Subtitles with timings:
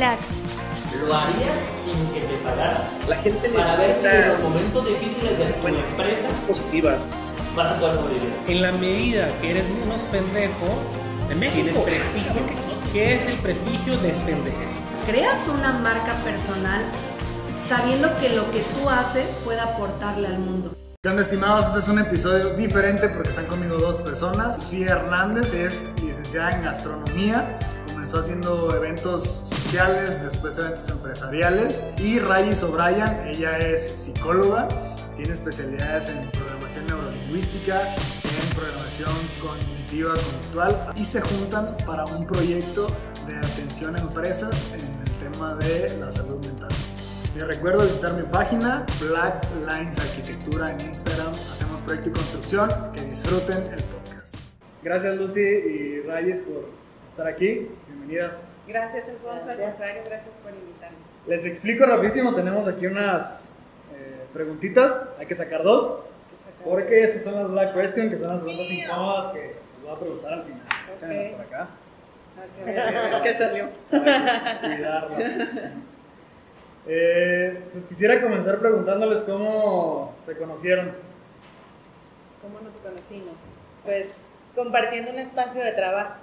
[0.00, 0.18] Black.
[1.06, 2.84] ¿Lo harías sin que te pagaran?
[3.06, 7.00] La gente Para ver si en necesita los momentos difíciles de tu empresa positivas.
[7.54, 8.32] vas a poder sobrevivir.
[8.48, 10.68] En la medida que eres menos pendejo,
[11.28, 12.32] tienes prestigio.
[12.94, 14.58] ¿Qué es el prestigio de este pendejo?
[15.06, 16.82] creas una marca personal
[17.68, 20.74] sabiendo que lo que tú haces puede aportarle al mundo.
[21.02, 21.66] ¿Qué onda, estimados?
[21.66, 24.56] Este es un episodio diferente porque están conmigo dos personas.
[24.56, 27.58] Lucía Hernández es licenciada en gastronomía,
[27.92, 31.80] comenzó haciendo eventos sociales, después eventos empresariales.
[31.98, 34.66] Y Rayis O'Brien, ella es psicóloga,
[35.14, 42.88] tiene especialidades en programación neurolingüística, en programación cognitiva conductual y se juntan para un proyecto
[43.28, 46.70] de atención a empresas en el tema de la salud mental.
[47.36, 51.30] Les recuerdo visitar mi página, Black Lines Arquitectura en Instagram.
[51.30, 52.68] Hacemos proyecto y construcción.
[52.92, 54.34] Que disfruten el podcast.
[54.82, 56.68] Gracias Lucy y Reyes por
[57.06, 57.68] estar aquí.
[57.86, 58.42] Bienvenidas.
[58.70, 59.50] Gracias, Alfonso.
[59.50, 61.00] Al contrario, gracias por invitarnos.
[61.26, 62.32] Les explico rapidísimo.
[62.34, 63.52] Tenemos aquí unas
[63.92, 65.02] eh, preguntitas.
[65.18, 65.98] Hay que sacar dos.
[66.64, 69.98] Porque esas son las Black Question, que son las preguntas incómodas que les voy a
[69.98, 70.62] preguntar al final.
[70.96, 71.68] Échenlas por acá.
[73.22, 73.68] ¿Qué salió?
[74.60, 75.22] Cuidarlas.
[76.86, 80.92] Eh, pues quisiera comenzar preguntándoles cómo se conocieron.
[82.40, 83.34] ¿Cómo nos conocimos?
[83.84, 84.06] Pues
[84.54, 86.14] compartiendo un espacio de trabajo.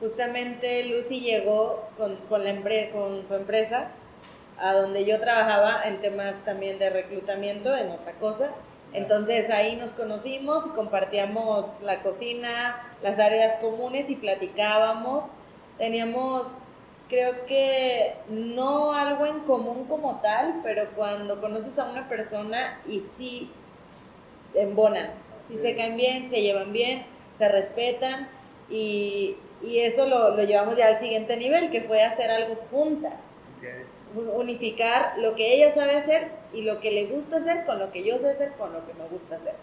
[0.00, 3.88] Justamente Lucy llegó con, con, la empre- con su empresa
[4.58, 8.50] a donde yo trabajaba en temas también de reclutamiento, en otra cosa.
[8.92, 15.24] Entonces ahí nos conocimos compartíamos la cocina, las áreas comunes y platicábamos.
[15.78, 16.46] Teníamos,
[17.08, 23.02] creo que no algo en común como tal, pero cuando conoces a una persona y
[23.18, 23.50] sí
[24.54, 25.10] embonan,
[25.48, 25.62] si Sí.
[25.62, 27.04] se caen bien, se llevan bien,
[27.38, 28.28] se respetan
[28.70, 33.14] y, y eso lo, lo llevamos ya al siguiente nivel, que fue hacer algo juntas
[34.16, 37.90] un- unificar lo que ella sabe hacer y lo que le gusta hacer con lo
[37.90, 39.54] que yo sé hacer con lo que me gusta hacer.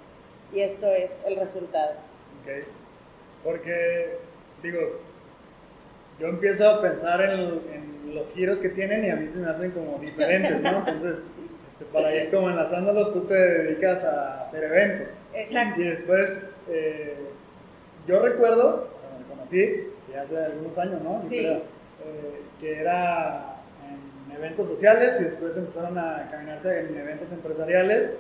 [0.54, 1.94] Y esto es el resultado.
[3.44, 4.18] Porque,
[4.62, 4.80] digo,
[6.20, 9.50] yo empiezo a pensar en, en los giros que tienen y a mí se me
[9.50, 10.70] hacen como diferentes, ¿no?
[10.80, 11.24] Entonces,
[11.70, 15.10] este, para ir como enlazándolos, tú te dedicas a hacer eventos.
[15.34, 15.82] Exacto.
[15.82, 17.16] Y después, eh,
[18.08, 18.90] yo recuerdo,
[19.42, 21.22] conocí, ya hace algunos años, ¿no?
[21.24, 21.40] Sí.
[21.40, 23.58] creo, eh, que era
[23.88, 28.14] en eventos sociales y después empezaron a caminarse en eventos empresariales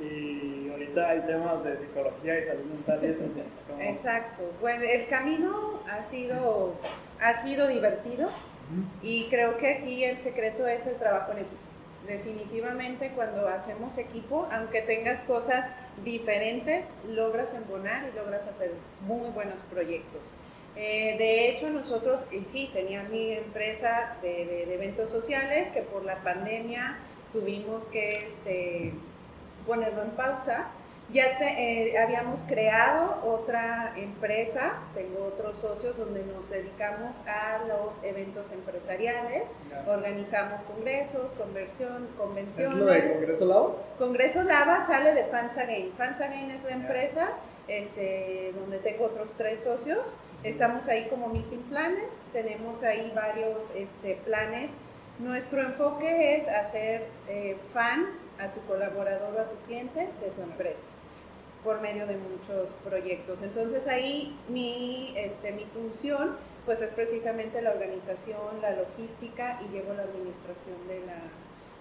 [0.00, 3.80] y ahorita hay temas de psicología y salud mental y eso, entonces como...
[3.80, 4.42] Exacto.
[4.60, 6.74] Bueno, el camino ha sido,
[7.20, 8.82] ha sido divertido Ujú.
[9.02, 11.56] y creo que aquí el secreto es el trabajo en equipo.
[12.08, 15.72] Definitivamente cuando hacemos equipo, aunque tengas cosas
[16.04, 18.72] diferentes, logras embonar y logras hacer
[19.06, 20.20] muy buenos proyectos.
[20.76, 25.82] Eh, de hecho, nosotros, y sí, tenía mi empresa de, de- de eventos sociales que
[25.82, 26.96] por la pandemia
[27.32, 28.92] tuvimos que este,
[29.66, 30.66] ponerlo en pausa.
[31.12, 38.02] Ya te- eh, habíamos creado otra empresa, tengo otros socios donde nos dedicamos a los
[38.02, 39.50] eventos empresariales,
[39.86, 42.74] organizamos congresos, conversión, ¿Es convenciones.
[42.78, 43.76] lo de Congreso Lao?
[43.98, 45.92] Congreso Lava sale de Fansagain.
[45.92, 47.28] Fansagain es la empresa
[47.68, 50.14] este, donde tengo otros tres socios.
[50.42, 54.72] Estamos ahí como meeting planner, tenemos ahí varios este, planes.
[55.18, 58.06] Nuestro enfoque es hacer eh, fan
[58.38, 60.86] a tu colaborador o a tu cliente de tu empresa
[61.62, 63.40] por medio de muchos proyectos.
[63.40, 66.36] Entonces ahí mi, este, mi función
[66.66, 71.18] pues es precisamente la organización, la logística y llevo la administración de la,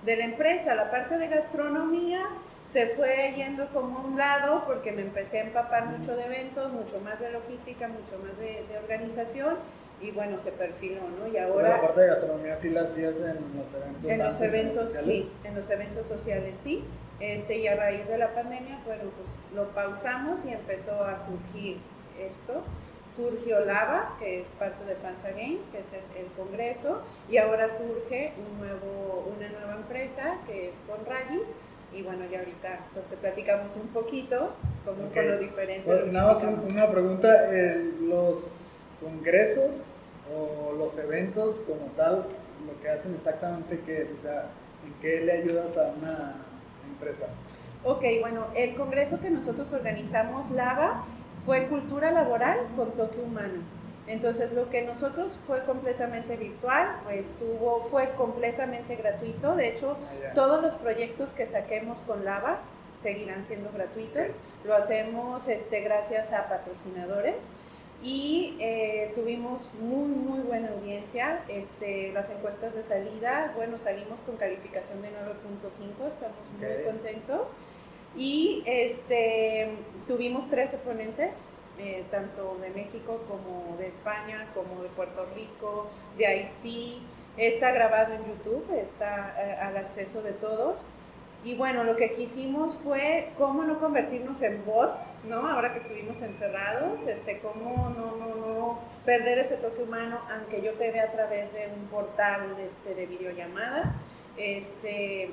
[0.06, 0.76] de la empresa.
[0.76, 2.26] La parte de gastronomía
[2.68, 6.72] se fue yendo como a un lado porque me empecé a empapar mucho de eventos,
[6.72, 9.58] mucho más de logística, mucho más de, de organización
[10.02, 11.28] y bueno, se perfiló, ¿no?
[11.28, 11.70] Y O sea, ahora...
[11.70, 15.06] la parte de gastronomía sí la hacías en los eventos En los eventos sociales?
[15.06, 16.84] sí, en los eventos sociales sí.
[17.20, 21.78] Este, y a raíz de la pandemia, bueno, pues lo pausamos y empezó a surgir
[22.20, 22.64] esto.
[23.16, 27.70] Surgió Lava, que es parte de Fansa Game, que es el, el congreso, y ahora
[27.70, 31.54] surge un nuevo, una nueva empresa que es con Rayis.
[31.96, 34.54] Y bueno, ya ahorita pues te platicamos un poquito,
[34.86, 35.14] como Ok.
[35.14, 35.84] con lo diferente.
[35.86, 42.26] Bueno, lo nada más una pregunta, eh, los congresos o los eventos como tal,
[42.66, 44.46] lo que hacen exactamente qué es, o sea,
[44.86, 46.36] ¿en qué le ayudas a una
[46.90, 47.28] empresa?
[47.84, 51.06] Ok, bueno, el congreso que nosotros organizamos, LAVA,
[51.46, 53.62] fue cultura laboral con toque humano.
[54.06, 59.56] Entonces, lo que nosotros fue completamente virtual, pues tuvo, fue completamente gratuito.
[59.56, 59.98] De hecho,
[60.36, 62.60] todos los proyectos que saquemos con Lava
[62.98, 64.34] seguirán siendo gratuitos.
[64.66, 67.52] Lo hacemos este, gracias a patrocinadores.
[68.06, 71.40] y eh, tuvimos muy, muy buena audiencia.
[71.48, 77.48] Este, las encuestas de salida, bueno, salimos con calificación de 9.5, estamos muy contentos.
[78.16, 79.70] Y este,
[80.06, 85.88] tuvimos 13 ponentes, eh, tanto de México como de España, como de Puerto Rico,
[86.18, 87.02] de Haití.
[87.38, 90.86] Está grabado en YouTube, está eh, al acceso de todos.
[91.44, 95.46] Y bueno, lo que quisimos fue cómo no convertirnos en bots, ¿no?
[95.46, 100.74] Ahora que estuvimos encerrados, este, cómo no, no, no perder ese toque humano, aunque yo
[100.76, 103.94] te vea a través de un portal este, de videollamada.
[104.38, 105.32] Este,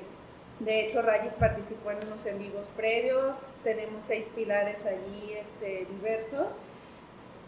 [0.65, 6.47] de hecho, Rayis participó en unos en vivos previos, tenemos seis pilares allí este, diversos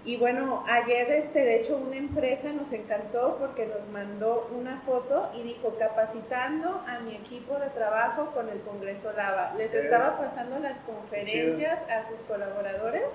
[0.06, 5.31] y bueno, ayer, este, de hecho, una empresa nos encantó porque nos mandó una foto
[5.33, 9.54] y dijo, capacitando a mi equipo de trabajo con el Congreso Lava.
[9.57, 13.06] Les estaba pasando las conferencias a sus colaboradores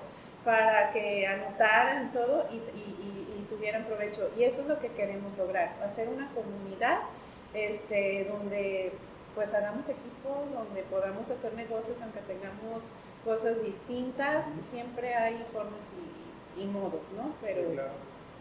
[0.43, 4.29] para que anotaran todo y, y, tuvieran provecho.
[4.37, 6.99] Y eso es lo que queremos lograr, hacer una comunidad
[7.53, 8.93] este, donde
[9.35, 12.83] pues hagamos equipo, donde podamos hacer negocios aunque tengamos
[13.23, 14.53] cosas distintas.
[14.61, 16.29] Siempre hay formas y
[16.59, 17.33] y modos, ¿no?
[17.41, 17.61] Pero,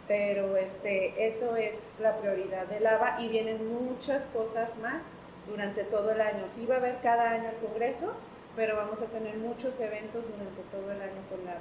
[0.06, 5.04] pero este, eso es la prioridad de Lava y vienen muchas cosas más
[5.46, 6.44] durante todo el año.
[6.48, 8.12] Sí va a haber cada año el Congreso,
[8.56, 11.60] pero vamos a tener muchos eventos durante todo el año con Lava.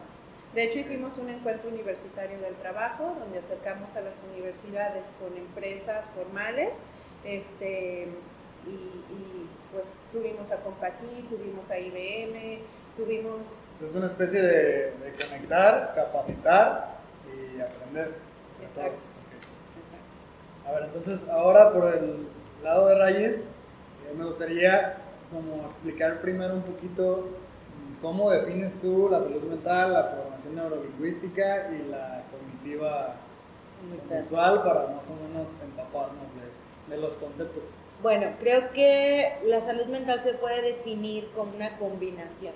[0.53, 6.05] De hecho, hicimos un encuentro universitario del trabajo, donde acercamos a las universidades con empresas
[6.15, 6.79] formales,
[7.25, 8.07] este,
[8.65, 12.59] y, pues tuvimos a Compaqui, tuvimos a IBM,
[12.95, 13.41] tuvimos...
[13.81, 18.13] es una especie de, conectar, capacitar y aprender.
[18.63, 19.01] Exacto.
[20.67, 22.27] A ver, entonces ahora por el
[22.63, 24.97] lado de Rayes, eh, me gustaría
[25.31, 31.69] como explicar primero un poquito mm, cómo defines tú la salud mental, la programación neurolingüística
[31.71, 33.15] y la cognitiva
[34.09, 36.41] virtual para más o menos empaparnos de,
[36.87, 37.71] de los conceptos.
[38.01, 42.53] Bueno, creo que la salud mental se puede definir como una combinación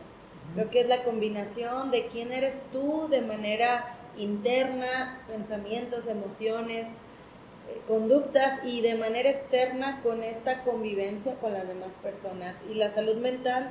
[0.54, 7.82] Creo que es la combinación de quién eres tú de manera interna, pensamientos, emociones, eh,
[7.88, 12.56] conductas y de manera externa con esta convivencia con las demás personas.
[12.70, 13.70] Y la salud mental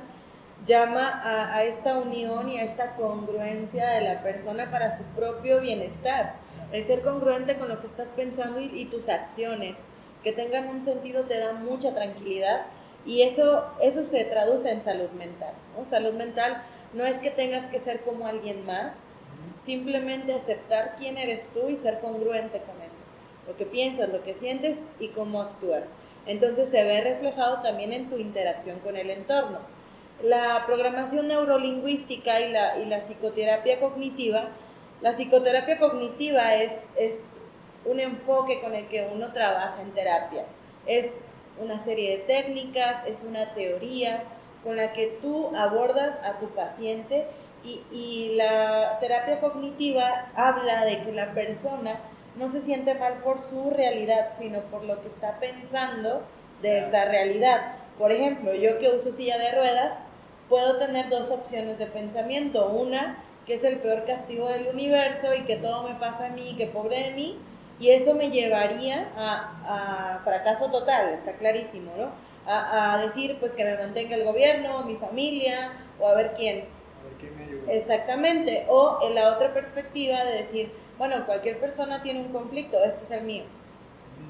[0.65, 6.37] llama a, esta unión y a esta congruencia de la persona para su propio bienestar.
[6.71, 9.75] El ser congruente con lo que estás pensando y, y tus acciones,
[10.23, 12.65] que tengan un sentido te da mucha tranquilidad
[13.05, 15.53] y eso, eso se traduce en salud mental.
[15.89, 16.63] Salud mental
[16.93, 18.93] no es que tengas que ser como alguien más,
[19.65, 23.01] simplemente aceptar quién eres tú y ser congruente con eso.
[23.47, 25.83] Lo que piensas, lo que sientes y cómo actúas.
[26.27, 29.59] Entonces se ve reflejado también en tu interacción con el entorno.
[30.21, 34.49] La programación neurolingüística y la, y la psicoterapia cognitiva,
[35.01, 37.15] la psicoterapia cognitiva es, es
[37.85, 40.45] un enfoque con el que uno trabaja en terapia.
[40.85, 41.21] Es
[41.59, 44.23] una serie de técnicas, es una teoría
[44.63, 47.27] con la que tú abordas a tu paciente
[47.63, 51.99] y, y, la terapia cognitiva habla de que la persona
[52.35, 56.23] no se siente mal por su realidad, sino por lo que está pensando
[56.61, 57.75] de esa realidad.
[57.99, 59.93] Por ejemplo, yo que uso silla de ruedas,
[60.49, 62.67] puedo tener dos opciones de pensamiento.
[62.69, 66.55] Una, que es el peor castigo del universo y que todo me pasa a mí,
[66.57, 67.37] que pobre de mí,
[67.81, 72.11] y eso me llevaría a, fracaso total, está clarísimo, ¿no?
[72.45, 76.59] A, decir, pues que me mantenga el gobierno, mi familia, o a ver quién.
[76.59, 77.73] A ver quién me ayuda.
[77.73, 78.65] Exactamente.
[78.69, 83.11] O en la otra perspectiva de decir, bueno, cualquier persona tiene un conflicto, este es
[83.19, 83.43] el mío.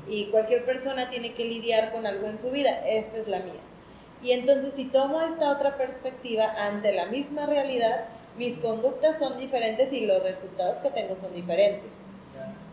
[0.08, 3.60] Y cualquier persona tiene que lidiar con algo en su vida, esta es la mía.
[4.24, 8.06] Y entonces si tomo esta otra perspectiva ante la misma realidad,
[8.38, 12.01] mis conductas son diferentes y los resultados que tengo son diferentes.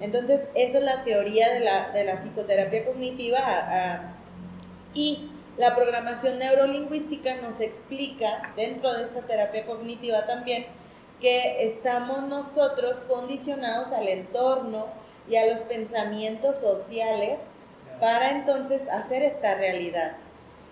[0.01, 4.15] Entonces, esa es la teoría de la, de la psicoterapia cognitiva
[4.95, 10.67] y la programación neurolingüística nos explica, dentro de esta terapia cognitiva también,
[11.21, 14.87] que estamos nosotros condicionados al entorno
[15.29, 17.39] y a los pensamientos sociales
[17.99, 20.13] para entonces hacer esta realidad.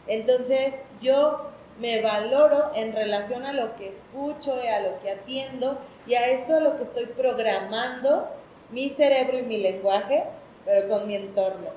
[0.06, 5.78] Entonces, yo me valoro en relación a lo que escucho y a lo que atiendo
[6.06, 8.28] y a esto a lo que estoy programando
[8.70, 10.24] mi cerebro y mi lenguaje,
[10.64, 11.70] pero con mi entorno.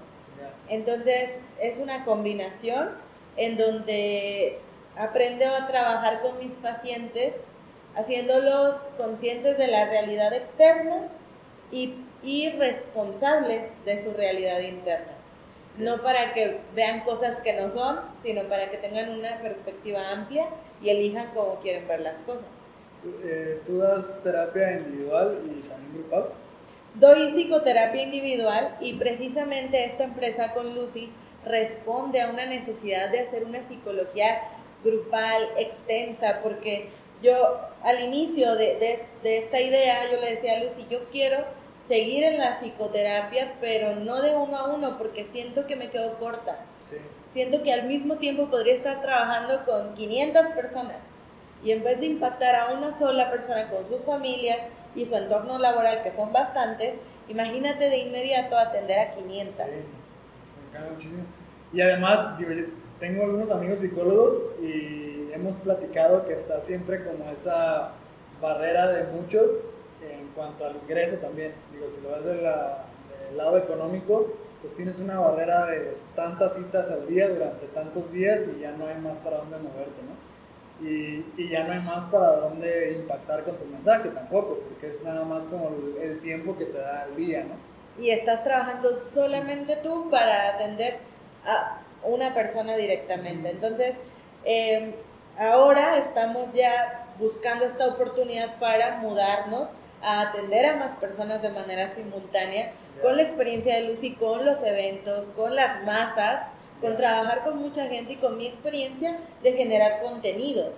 [0.68, 2.90] Entonces es una combinación
[3.38, 4.60] en donde
[4.96, 7.34] aprendo a trabajar con mis pacientes,
[7.96, 11.08] haciéndolos conscientes de la realidad externa
[11.72, 15.14] y, y responsables de su realidad interna.
[15.78, 20.48] No para que vean cosas que no son, sino para que tengan una perspectiva amplia
[20.82, 22.44] y elijan cómo quieren ver las cosas.
[23.02, 26.26] ¿Tú, eh, ¿Tú das terapia individual y también grupal?
[26.96, 31.12] Doy psicoterapia individual y precisamente esta empresa con Lucy
[31.46, 34.42] responde a una necesidad de hacer una psicología
[34.84, 36.90] grupal, extensa, porque
[37.22, 41.38] yo al inicio de, de- de esta idea yo le decía a Lucy, yo quiero
[41.88, 46.18] seguir en la psicoterapia, pero no de uno a uno, porque siento que me quedo
[46.20, 46.60] corta.
[46.82, 46.98] Sí.
[47.34, 50.98] Siento que al mismo tiempo podría estar trabajando con 500 personas
[51.64, 54.58] y en vez de impactar a una sola persona con sus familias
[54.96, 56.96] y su entorno laboral, que son bastantes,
[57.28, 59.56] imagínate de inmediato atender a 500.
[60.40, 60.60] Sí,
[60.92, 61.24] muchísimo.
[61.72, 62.38] Y además,
[63.00, 67.92] tengo algunos amigos psicólogos y hemos platicado que está siempre como esa
[68.42, 69.52] barrera de muchos
[70.02, 71.54] en cuanto al ingreso también.
[71.72, 76.92] Digo, si lo ves del, del lado económico, pues tienes una barrera de tantas citas
[76.92, 80.29] al día durante tantos días y ya no hay más para dónde moverte, ¿no?
[80.82, 85.04] Y, y ya no hay más para dónde impactar con tu mensaje tampoco, porque es
[85.04, 87.56] nada más como el, el tiempo que te da el día, ¿no?
[88.02, 91.00] Y estás trabajando solamente tú para atender
[91.46, 93.50] a una persona directamente.
[93.50, 93.96] Entonces,
[94.46, 94.96] eh,
[95.38, 99.68] ahora estamos ya buscando esta oportunidad para mudarnos
[100.02, 102.72] a atender a más personas de manera simultánea,
[103.02, 106.48] con la experiencia de Lucy, con los eventos, con las masas,
[106.82, 110.74] con trabajar con mucha gente y con mi experiencia de generar contenidos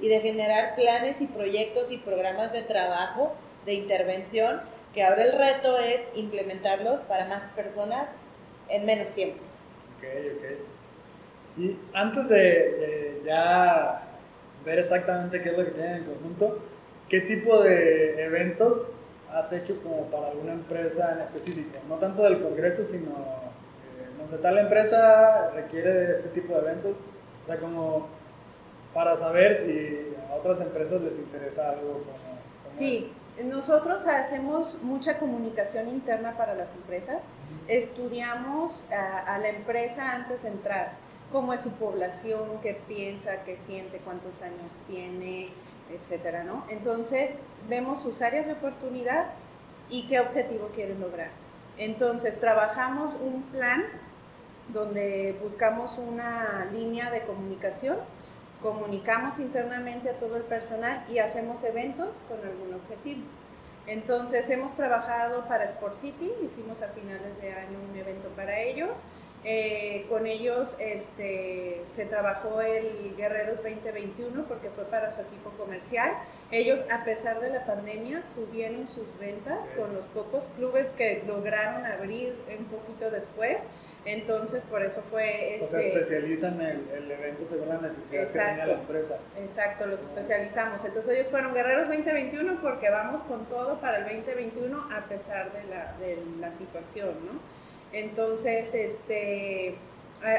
[0.00, 3.34] y de generar planes y proyectos y programas de trabajo,
[3.64, 4.60] de intervención,
[4.92, 8.08] que ahora el reto es implementarlos para más personas
[8.68, 9.38] en menos tiempo.
[9.98, 10.04] Ok,
[10.36, 10.44] ok.
[11.56, 14.02] Y antes de, de ya
[14.64, 16.58] ver exactamente qué es lo que tienen en conjunto,
[17.08, 18.96] ¿qué tipo de eventos
[19.32, 21.78] has hecho como para alguna empresa en específico?
[21.88, 23.12] No tanto del congreso, sino,
[24.24, 27.02] no sé, tal empresa requiere de este tipo de eventos,
[27.42, 28.06] o sea, como
[28.94, 33.12] para saber si a otras empresas les interesa algo como, como Sí,
[33.44, 37.22] nosotros hacemos mucha comunicación interna para las empresas.
[37.68, 40.92] Estudiamos a, a la empresa antes de entrar,
[41.30, 45.50] cómo es su población, qué piensa, qué siente, cuántos años tiene,
[45.92, 46.64] etcétera, ¿no?
[46.70, 49.26] Entonces, vemos sus áreas de oportunidad
[49.90, 51.28] y qué objetivo quieren lograr.
[51.76, 53.84] Entonces, trabajamos un plan
[54.68, 57.98] donde buscamos una línea de comunicación,
[58.62, 63.22] comunicamos internamente a todo el personal y hacemos eventos con algún objetivo.
[63.86, 68.96] Entonces hemos trabajado para Sport City, hicimos a finales de año un evento para ellos.
[69.46, 76.12] Eh, con ellos este, se trabajó el Guerreros 2021 porque fue para su equipo comercial.
[76.50, 81.84] Ellos, a pesar de la pandemia, subieron sus ventas con los pocos clubes que lograron
[81.84, 83.64] abrir un poquito después.
[84.06, 85.58] Entonces, por eso fue...
[85.62, 88.72] O sea, Este, especializan el, el evento según la necesidad que tenga Exacto.
[88.72, 89.18] la empresa.
[89.38, 90.84] Exacto, los especializamos.
[90.84, 95.64] Entonces ellos fueron Guerreros 2021 porque vamos con todo para el 2021 a pesar de
[95.64, 97.40] la, de la situación, ¿no?
[97.92, 99.76] Entonces, este,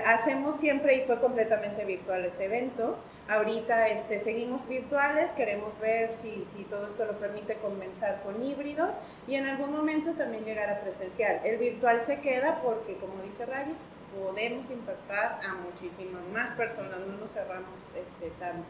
[0.06, 2.98] hacemos siempre y fue completamente virtual ese evento.
[3.28, 8.92] Ahorita este, seguimos virtuales, queremos ver si, si todo esto lo permite comenzar con híbridos
[9.26, 11.42] y en algún momento también llegar a presencial.
[11.44, 13.80] El virtual se queda porque, como dice Rayos,
[14.16, 18.70] podemos impactar a muchísimas más personas, no nos cerramos este, tanto.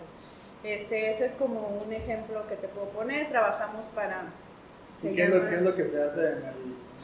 [0.63, 3.27] Este, ese es como un ejemplo que te puedo poner.
[3.27, 4.23] Trabajamos para.
[5.01, 6.43] se ¿Y qué es, lo, llama- qué es lo que se hace en el,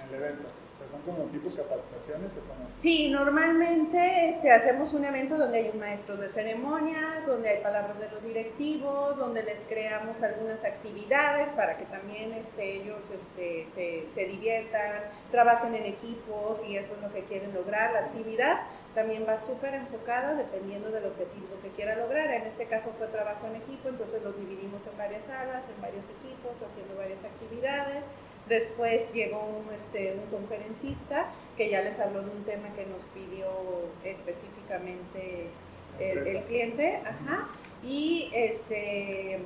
[0.01, 0.48] en el evento?
[0.88, 2.41] Son como tipo capacitaciones o.
[2.75, 8.00] Sí, normalmente este, hacemos un evento donde hay un maestro de ceremonias, donde hay palabras
[8.00, 14.07] de los directivos, donde les creamos algunas actividades para que también este, ellos este, se,
[14.13, 17.93] se diviertan, trabajen en equipos y eso es lo que quieren lograr.
[17.93, 18.61] La actividad
[18.93, 22.29] también va súper enfocada dependiendo del objetivo que quiera lograr.
[22.31, 26.05] En este caso fue trabajo en equipo, entonces los dividimos en varias salas, en varios
[26.05, 28.05] equipos, haciendo varias actividades.
[28.51, 33.01] Después llegó un, este, un conferencista que ya les habló de un tema que nos
[33.13, 33.48] pidió
[34.03, 35.48] específicamente
[35.98, 36.98] el, cliente.
[36.98, 37.48] Ajá.
[37.81, 39.39] Y este,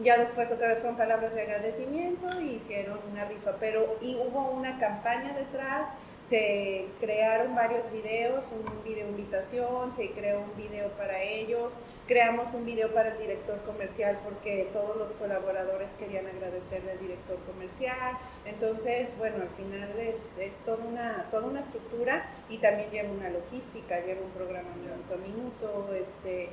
[0.00, 4.50] ya después otra vez fueron palabras de agradecimiento y hicieron una rifa, pero y hubo
[4.50, 5.88] una campaña detrás,
[6.28, 11.72] se crearon varios videos, un video invitación, se creó un video para ellos,
[12.06, 17.36] creamos un video para el director comercial porque todos los colaboradores querían agradecerle al director
[17.46, 23.10] comercial, entonces bueno, al final es, es toda, una, toda una estructura y también lleva
[23.10, 26.50] una logística, lleva un programa minuto a minuto, este,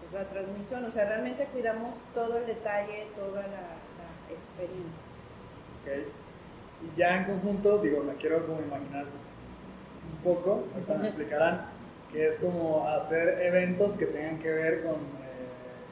[0.00, 3.76] pues, la transmisión, o sea, realmente cuidamos todo el detalle, toda la,
[4.28, 5.06] experiencia.
[6.82, 11.66] Y ya en conjunto, digo, me quiero como imaginar un poco, ahorita me explicarán,
[12.12, 15.86] que es como hacer eventos que tengan que ver con, eh,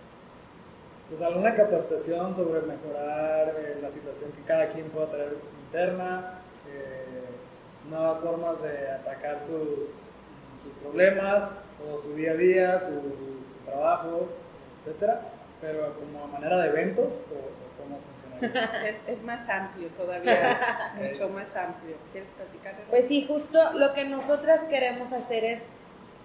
[1.09, 5.37] pues alguna capacitación sobre mejorar eh, la situación que cada quien pueda tener
[5.67, 9.89] interna, eh, nuevas formas de atacar sus,
[10.63, 14.29] sus problemas o su día a día, su, su trabajo,
[14.81, 15.21] etcétera,
[15.61, 17.64] pero como a manera de eventos o.
[18.85, 21.97] Es, es más amplio todavía, mucho más amplio.
[22.13, 22.77] ¿Quieres platicar?
[22.77, 25.63] de Pues sí, justo lo que nosotras queremos hacer es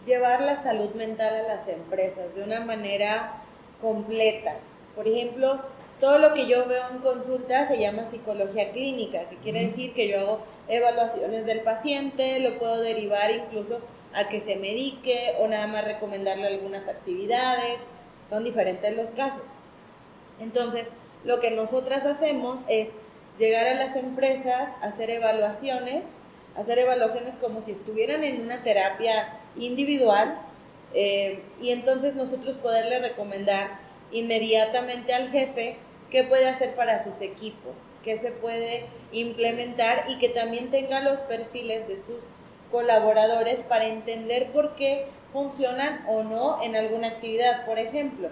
[0.06, 3.34] llevar la salud mental a las empresas de una manera
[3.82, 4.56] completa.
[4.96, 5.62] Por ejemplo,
[6.00, 10.08] todo lo que yo veo en consulta se llama psicología clínica, que quiere decir que
[10.08, 13.80] yo hago evaluaciones del paciente, lo puedo derivar incluso
[14.14, 17.78] a que se medique o nada más recomendarle algunas actividades.
[18.30, 19.52] Son diferentes los casos.
[20.40, 20.88] Entonces,
[21.24, 22.88] lo que nosotras hacemos es
[23.38, 26.04] llegar a las empresas, hacer evaluaciones,
[26.56, 30.40] hacer evaluaciones como si estuvieran en una terapia individual
[30.94, 33.80] eh, y entonces nosotros poderle recomendar
[34.12, 35.78] inmediatamente al jefe
[36.10, 41.20] qué puede hacer para sus equipos, qué se puede implementar y que también tenga los
[41.22, 42.24] perfiles de sus
[42.72, 48.30] colaboradores para entender por qué funcionan o no en alguna actividad, por ejemplo.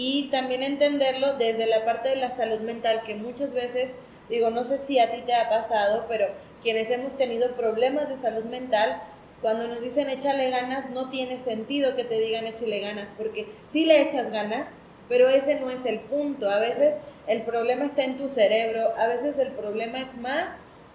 [0.00, 3.90] Y también entenderlo desde la parte de la salud mental, que muchas veces,
[4.28, 6.28] digo, no sé si a ti te ha pasado, pero
[6.62, 9.02] quienes hemos tenido problemas de salud mental,
[9.42, 13.86] cuando nos dicen échale ganas, no tiene sentido que te digan échale ganas, porque sí
[13.86, 14.68] le echas ganas,
[15.08, 16.48] pero ese no es el punto.
[16.48, 16.94] A veces
[17.26, 20.48] el problema está en tu cerebro, a veces el problema es más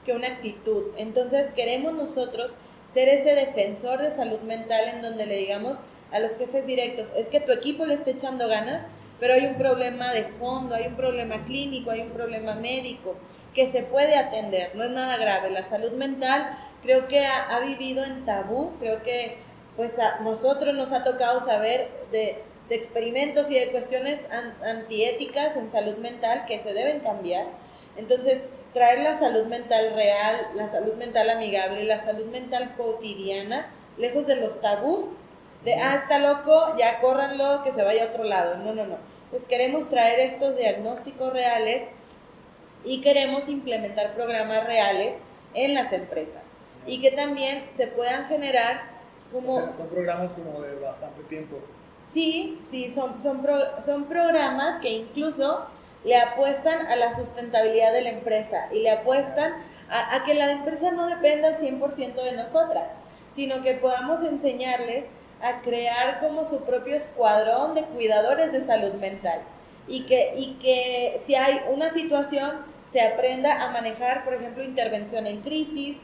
[0.05, 0.93] que una actitud.
[0.95, 2.53] Entonces queremos nosotros
[2.93, 5.77] ser ese defensor de salud mental en donde le digamos
[6.13, 8.85] a los jefes directos, es que tu equipo le está echando ganas,
[9.19, 13.15] pero hay un problema de fondo, hay un problema clínico, hay un problema médico
[13.53, 15.49] que se puede atender, no es nada grave.
[15.49, 19.37] La salud mental creo que ha, vivido en tabú, creo que
[19.75, 25.71] pues a nosotros nos ha tocado saber de, experimentos y de cuestiones an- antiéticas en
[25.71, 27.45] salud mental que se deben cambiar.
[27.97, 28.41] Entonces,
[28.73, 34.37] traer la salud mental real, la salud mental amigable, la salud mental cotidiana, lejos de
[34.37, 35.05] los tabús,
[35.63, 38.57] de, ah, está loco, ya córranlo, que se vaya a otro lado.
[38.57, 38.97] No, no, no.
[39.31, 41.83] Pues queremos traer estos diagnósticos reales
[42.83, 45.15] y queremos implementar programas reales
[45.53, 46.41] en las empresas
[46.85, 48.81] y que también se puedan generar
[49.31, 49.41] como...
[49.61, 51.57] Son, son programas como de bastante tiempo.
[52.09, 55.65] Sí, sí, son, son, pro- son programas que incluso
[56.03, 59.53] le apuestan a la sustentabilidad de la empresa y le apuestan
[59.89, 62.89] a, a que la empresa no dependa al 100% de nosotras,
[63.35, 65.05] sino que podamos enseñarles
[65.43, 69.41] a crear como su propio escuadrón de cuidadores de salud mental
[69.87, 75.27] y que, y que si hay una situación se aprenda a manejar, por ejemplo, intervención
[75.27, 75.97] en crisis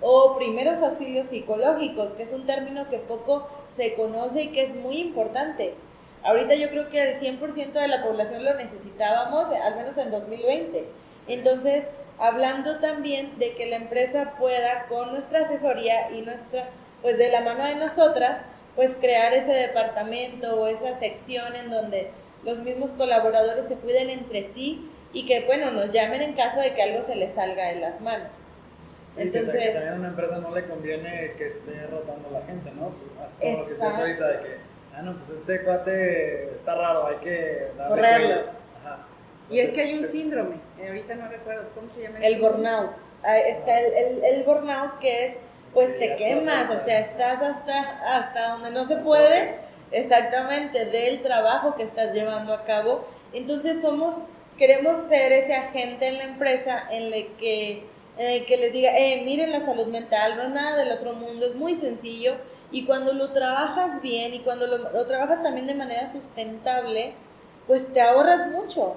[0.00, 4.74] o primeros auxilios psicológicos, que es un término que poco se conoce y que es
[4.76, 5.74] muy importante.
[6.22, 10.84] Ahorita yo creo que el 100% de la población lo necesitábamos, al menos en 2020.
[11.28, 11.84] Entonces,
[12.18, 16.68] hablando también de que la empresa pueda, con nuestra asesoría y nuestra,
[17.02, 18.42] pues de la mano de nosotras,
[18.76, 22.10] pues crear ese departamento o esa sección en donde
[22.44, 26.74] los mismos colaboradores se cuiden entre sí y que, bueno, nos llamen en caso de
[26.74, 28.28] que algo se les salga de las manos.
[29.16, 32.30] Sí, que ta- que Entonces, también a una empresa no le conviene que esté rotando
[32.32, 32.92] la gente, ¿no?
[33.24, 34.56] Así como lo que se hace ahorita de que,
[34.94, 38.40] ah, no, pues este cuate está raro, hay que darle Correrlo.
[38.82, 39.06] Ajá.
[39.48, 42.18] Y es que hay un síndrome, eh, ahorita no recuerdo cómo se llama.
[42.18, 42.56] el síndrome?
[42.58, 42.90] burnout.
[43.22, 45.36] Ah, Está el, el, el burnout que es,
[45.74, 49.56] pues te quemas, hasta- o sea, estás hasta, hasta donde no se puede,
[49.90, 53.06] exactamente, del trabajo que estás llevando a cabo.
[53.32, 54.16] Entonces somos,
[54.56, 57.84] queremos ser ese agente en la empresa en el que,
[58.18, 61.14] en el que les diga, eh, miren la salud mental, no es nada del otro
[61.14, 62.36] mundo, es muy sencillo.
[62.70, 67.12] Y cuando lo trabajas bien y cuando lo, lo trabajas también de manera sustentable,
[67.66, 68.96] pues te ahorras mucho.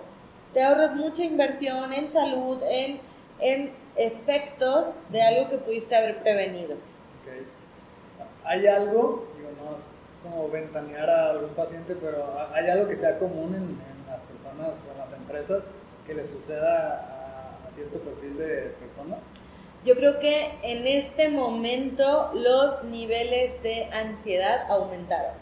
[0.53, 2.99] Te ahorras mucha inversión en salud, en,
[3.39, 6.75] en efectos de algo que pudiste haber prevenido.
[6.75, 7.45] Ok.
[8.45, 9.91] ¿Hay algo, digo, no es
[10.23, 14.89] como ventanear a algún paciente, pero hay algo que sea común en, en las personas,
[14.91, 15.71] en las empresas,
[16.05, 19.19] que les suceda a, a cierto perfil de personas?
[19.85, 25.33] Yo creo que en este momento los niveles de ansiedad aumentaron.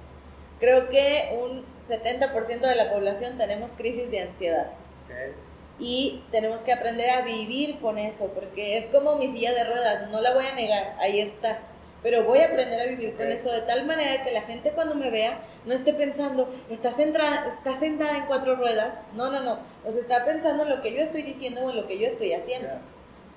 [0.59, 4.67] Creo que un 70% de la población tenemos crisis de ansiedad.
[5.05, 5.35] Ok.
[5.79, 10.09] Y tenemos que aprender a vivir con eso, porque es como mi silla de ruedas,
[10.09, 11.59] no la voy a negar, ahí está,
[12.01, 14.95] pero voy a aprender a vivir con eso de tal manera que la gente cuando
[14.95, 19.59] me vea no esté pensando, está sentada, está sentada en cuatro ruedas, no, no, no,
[19.83, 22.07] o sea, está pensando en lo que yo estoy diciendo o en lo que yo
[22.07, 22.69] estoy haciendo,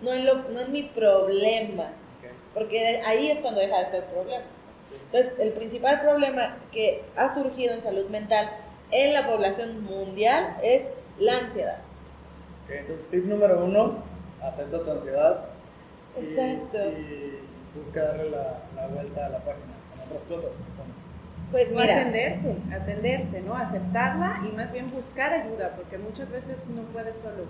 [0.01, 1.93] no en, lo, no en mi problema,
[2.55, 4.45] porque ahí es cuando deja de ser problema.
[5.05, 8.51] Entonces, el principal problema que ha surgido en salud mental
[8.91, 10.83] en la población mundial es
[11.19, 11.88] la ansiedad.
[12.69, 13.99] Ok, entonces tip número uno,
[14.43, 15.45] acepta tu ansiedad.
[16.21, 16.79] y- Exacto.
[16.91, 17.39] Y,
[17.79, 20.57] busca darle la, la vuelta a la página con otras cosas.
[20.77, 23.55] con- Pues No mira, atenderte, atenderte, ¿no?
[23.55, 27.45] Aceptarla y más bien buscar ayuda, porque muchas veces no puedes solo.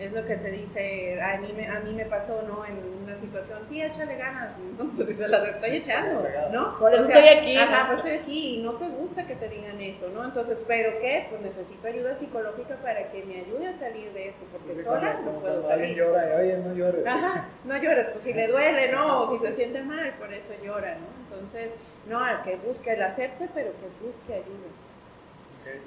[0.00, 2.64] Es lo que te dice, a mí me, a mí me pasó, ¿no?
[2.64, 4.90] En una situación, sí, échale ganas, ¿no?
[4.96, 6.78] Pues se las estoy echando, ¿no?
[6.78, 7.86] Por eso O sea, estoy aquí, Ajá, ¿no?
[7.88, 10.24] pues estoy aquí y no te gusta que te digan eso, ¿no?
[10.24, 11.26] Entonces, ¿pero qué?
[11.28, 15.14] Pues necesito ayuda psicológica para que me ayude a salir de esto, porque Porque sola
[15.20, 15.94] no como puedo salir.
[15.96, 17.06] llora, y, oye, no llores.
[17.06, 19.24] Ajá, no llores, pues si le duele, ¿no?
[19.24, 21.06] O si se siente mal, por eso llora, ¿no?
[21.34, 21.76] Entonces,
[22.08, 24.70] no, que busque, el acepte, pero que busque ayuda.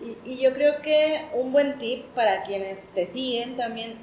[0.01, 3.95] Y, y yo creo que un buen tip para quienes te siguen también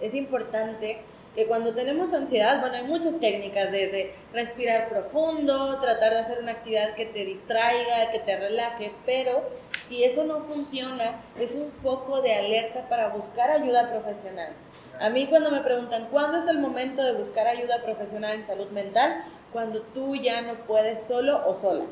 [0.00, 1.00] es importante
[1.34, 6.52] que cuando tenemos ansiedad, bueno, hay muchas técnicas, desde respirar profundo, tratar de hacer una
[6.52, 9.48] actividad que te distraiga, que te relaje, pero
[9.88, 14.52] si eso no funciona, es un foco de alerta para buscar ayuda profesional.
[15.00, 18.70] A mí cuando me preguntan, ¿cuándo es el momento de buscar ayuda profesional en salud
[18.70, 19.24] mental?
[19.52, 21.84] Cuando tú ya no puedes solo o sola.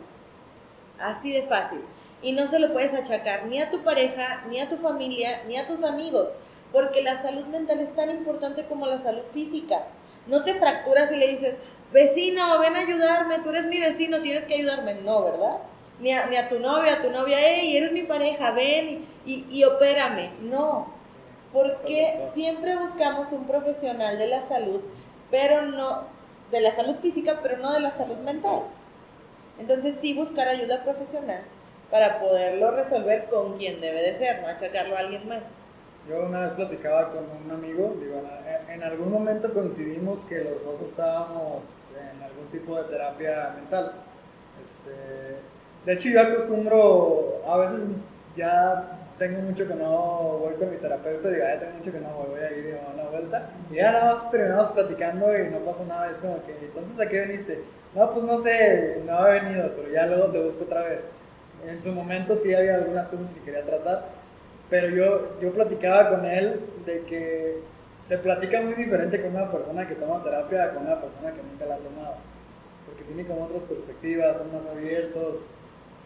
[0.99, 1.83] Así de fácil.
[2.23, 5.59] Y no se lo puedes achacar ni a tu pareja, ni a tu familia, ni
[5.59, 6.29] a tus amigos,
[6.73, 9.87] porque la salud mental es tan importante como la salud física.
[10.27, 11.57] No te fracturas y le dices,
[11.93, 14.95] vecino, ven a ayudarme, tú eres mi vecino, tienes que ayudarme.
[14.95, 15.59] No, ¿verdad?
[16.01, 19.47] Ni a, ni a tu novia, a tu novia, hey, eres mi pareja, ven y,
[19.51, 20.31] y, opérame.
[20.41, 20.93] No,
[21.53, 24.81] porque siempre buscamos un profesional de la salud,
[25.31, 26.05] pero no,
[26.51, 28.63] de la salud física, pero no de la salud mental.
[29.59, 31.43] Entonces sí buscar ayuda profesional
[31.91, 35.43] para poderlo resolver con quien debe de ser, no achacarlo a alguien más.
[36.09, 38.23] Yo una vez platicaba con un amigo, digo,
[38.69, 43.93] en- algún momento coincidimos que los dos estábamos en algún tipo de terapia mental.
[44.65, 44.91] Este,
[45.85, 47.89] de hecho, yo acostumbro, a veces
[48.37, 52.01] ya tengo mucho que no voy con mi terapeuta, digo, "Ah, ya tengo mucho que
[52.01, 53.49] no voy, voy a ir y doy una vuelta.
[53.71, 57.09] Y ya nada más terminamos platicando y no pasa nada, es como que, entonces, ¿a
[57.09, 57.63] qué viniste?
[57.95, 61.05] No, pues no sé, no he venido, pero ya luego te busco otra vez.
[61.67, 64.07] En su momento sí había algunas cosas que quería tratar,
[64.71, 67.61] pero yo, yo platicaba con él de que
[68.01, 71.43] se platica muy diferente con una persona que toma terapia a con una persona que
[71.43, 72.15] nunca la ha tomado.
[72.87, 75.51] Porque tiene como otras perspectivas, son más abiertos,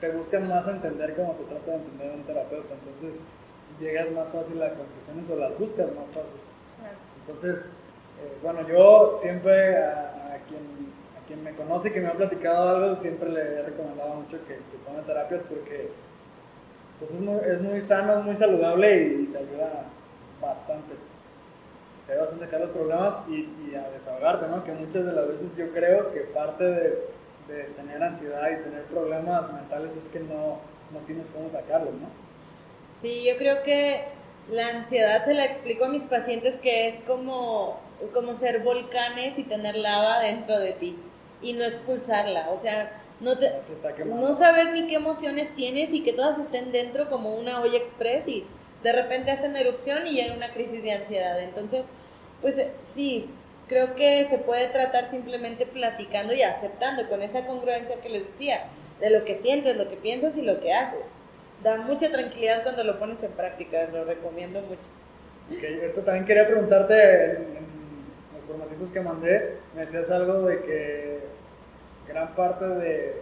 [0.01, 2.75] te buscan más entender como te trata de entender un terapeuta.
[2.75, 3.21] Entonces
[3.79, 6.41] llegas más fácil a conclusiones o las buscas más fácil.
[7.21, 7.73] Entonces,
[8.23, 10.20] eh, bueno, yo siempre a
[11.31, 14.59] quien, me conoce y que me ha platicado algo, siempre le he recomendado mucho que,
[14.85, 15.91] tome terapias porque
[16.99, 19.85] pues es, muy, es muy sano, muy saludable y, te ayuda
[20.41, 20.95] bastante.
[22.07, 24.65] Te ayuda bastante a sacar los problemas y, y a desahogarte, ¿no?
[24.65, 26.99] Que muchas de las veces yo creo que parte de,
[27.49, 30.59] de tener ansiedad y tener problemas mentales es que no,
[30.93, 32.09] no tienes cómo sacarlos, ¿no?
[33.01, 34.05] Sí, yo creo que
[34.51, 37.81] la ansiedad se la explico a mis pacientes que es como,
[38.13, 40.99] como ser volcanes y tener lava dentro de ti
[41.43, 42.51] y no expulsarla.
[42.51, 43.53] O sea, no, te,
[44.07, 48.27] no saber ni qué emociones tienes y que todas estén dentro como una olla express
[48.27, 48.47] y
[48.83, 51.41] de repente hacen erupción y llega una crisis de ansiedad.
[51.41, 51.83] Entonces,
[52.41, 53.29] pues eh, sí,
[53.69, 58.65] creo que se puede tratar simplemente platicando y aceptando con esa congruencia que les decía,
[59.01, 61.05] de lo que sientes, lo que piensas y lo que haces.
[61.63, 64.89] Da mucha tranquilidad cuando lo pones en práctica, lo recomiendo mucho.
[65.51, 67.80] Ok, esto también quería preguntarte en, en los
[68.51, 71.21] formatitos que mandé, me decías algo de que
[72.09, 73.21] gran parte de, de-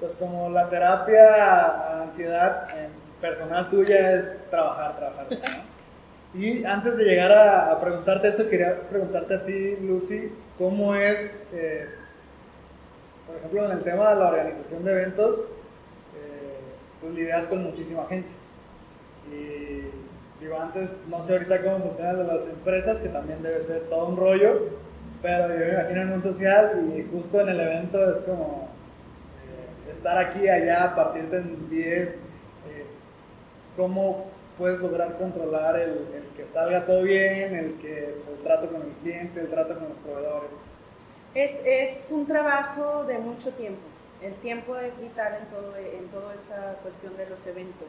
[0.00, 2.88] pues como la terapia a ansiedad eh,
[3.20, 5.26] personal tuya es trabajar, trabajar.
[5.30, 5.76] ¿no?
[6.40, 11.42] Y antes de llegar a, a preguntarte eso, quería preguntarte a ti, Lucy, ¿cómo es,
[11.52, 11.88] eh,
[13.26, 16.58] por ejemplo, en el tema de la organización de eventos, eh,
[17.00, 18.28] pues lidias con muchísima gente?
[19.32, 19.88] Y
[20.54, 24.68] antes, no sé ahorita cómo funcionan las empresas, que también debe ser todo un rollo,
[25.22, 28.68] pero yo me imagino en un social y justo en el evento es como
[29.44, 32.18] eh, estar aquí, allá, partirte en 10, eh,
[33.76, 34.26] cómo
[34.58, 38.92] puedes lograr controlar el, el que salga todo bien, el que el trato con el
[39.02, 40.50] cliente, el trato con los proveedores.
[41.34, 43.80] Es, es un trabajo de mucho tiempo.
[44.22, 47.88] El tiempo es vital en todo en toda esta cuestión de los eventos.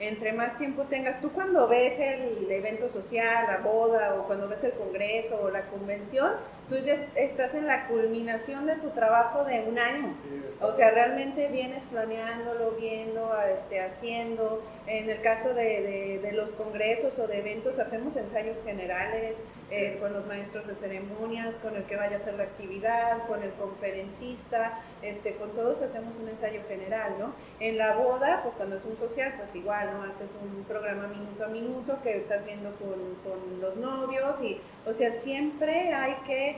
[0.00, 4.64] Entre más tiempo tengas, tú cuando ves el evento social, la boda, o cuando ves
[4.64, 6.32] el congreso o la convención,
[6.68, 10.12] tú ya estás en la culminación de tu trabajo de un año.
[10.14, 14.62] Sí, O sea, realmente vienes planeándolo, viendo, este, haciendo.
[14.86, 19.36] En el caso de, de- de los congresos o de eventos, hacemos ensayos generales,
[19.70, 23.42] Eh, con los maestros de ceremonias, con el que vaya a hacer la actividad, con
[23.42, 27.34] el conferencista, este, con todos hacemos un ensayo general, ¿no?
[27.60, 30.02] En la boda, pues cuando es un social, pues igual, ¿no?
[30.04, 34.92] Haces un programa minuto a minuto que estás viendo con, con los novios y, o
[34.92, 36.53] sea, siempre hay que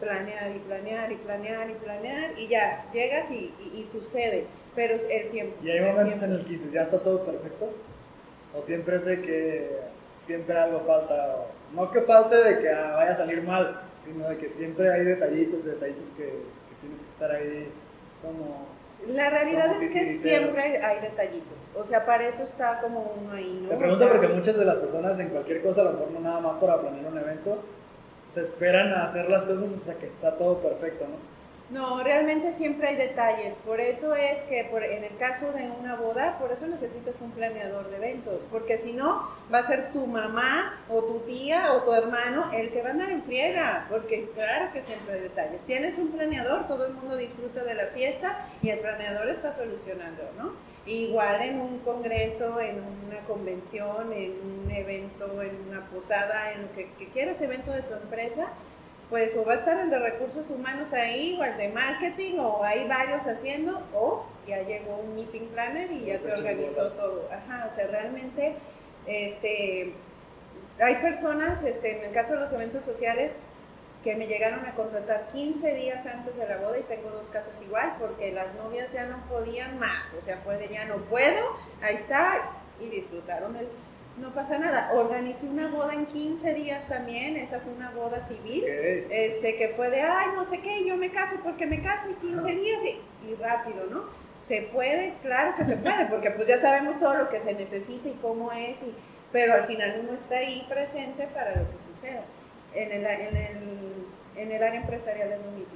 [0.00, 4.94] planear y planear y planear y planear y ya, llegas y, y- y sucede, pero
[4.94, 5.54] es el tiempo.
[5.62, 7.70] Y hay el momentos en el que dices, ya está todo perfecto.
[8.56, 9.78] O siempre es de que
[10.12, 11.46] siempre algo falta.
[11.72, 15.04] no que falte de que ah, vaya a salir mal, sino de que siempre hay
[15.04, 17.68] detallitos, detallitos que, que tienes que estar ahí
[18.22, 18.66] como...
[19.06, 23.60] La realidad es que siempre hay detallitos, o sea, para eso está como uno ahí,
[23.62, 23.70] ¿no?
[23.70, 26.10] Te O pregunto sea, porque muchas de las personas en cualquier cosa, a lo mejor
[26.10, 27.62] no nada más para planear un evento,
[28.30, 31.40] se esperan a hacer las cosas hasta que está todo perfecto, ¿no?
[31.70, 33.54] No, realmente siempre hay detalles.
[33.54, 37.30] Por eso es que por, en el caso de una boda, por eso necesitas un
[37.30, 38.40] planeador de eventos.
[38.50, 42.72] Porque si no, va a ser tu mamá o tu tía o tu hermano el
[42.72, 43.86] que va a andar en friega.
[43.88, 45.62] Porque es claro que siempre hay detalles.
[45.62, 50.22] Tienes un planeador, todo el mundo disfruta de la fiesta y el planeador está solucionando,
[50.36, 50.54] ¿no?
[50.86, 56.72] Igual en un congreso, en una convención, en un evento, en una posada, en lo
[56.72, 58.48] que, que quieras, evento de tu empresa,
[59.10, 62.62] pues o va a estar el de recursos humanos ahí, o el de marketing, o
[62.62, 67.28] hay varios haciendo, o ya llegó un meeting planner y ya se organizó todo.
[67.30, 68.54] Ajá, o sea, realmente,
[69.06, 69.92] este,
[70.80, 73.36] hay personas, este, en el caso de los eventos sociales,
[74.02, 77.60] que me llegaron a contratar 15 días antes de la boda y tengo dos casos
[77.60, 81.56] igual, porque las novias ya no podían más, o sea, fue de ya no puedo,
[81.82, 83.68] ahí está, y disfrutaron el...
[84.16, 84.90] No pasa nada.
[84.92, 88.64] Organicé una boda en 15 días también, esa fue una boda civil
[89.10, 92.14] este, que fue de, ay, no sé qué, yo me caso porque me caso y
[92.14, 92.46] 15 Ajá.
[92.46, 94.04] días y, y rápido, ¿no?
[94.40, 98.08] Se puede, claro que se puede, porque pues ya sabemos todo lo que se necesita
[98.08, 98.94] y cómo es, y,
[99.32, 102.24] pero al final uno está ahí presente para lo que suceda.
[102.74, 104.06] En el, en el,
[104.36, 105.74] en el área empresarial es lo mismo.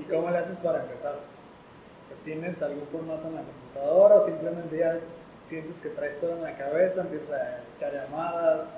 [0.00, 1.14] ¿Y cómo le haces para empezar?
[1.14, 4.98] O sea, ¿Tienes algún formato en la computadora o simplemente ya
[5.44, 8.70] sientes que traes todo en la cabeza, empiezas a echar llamadas?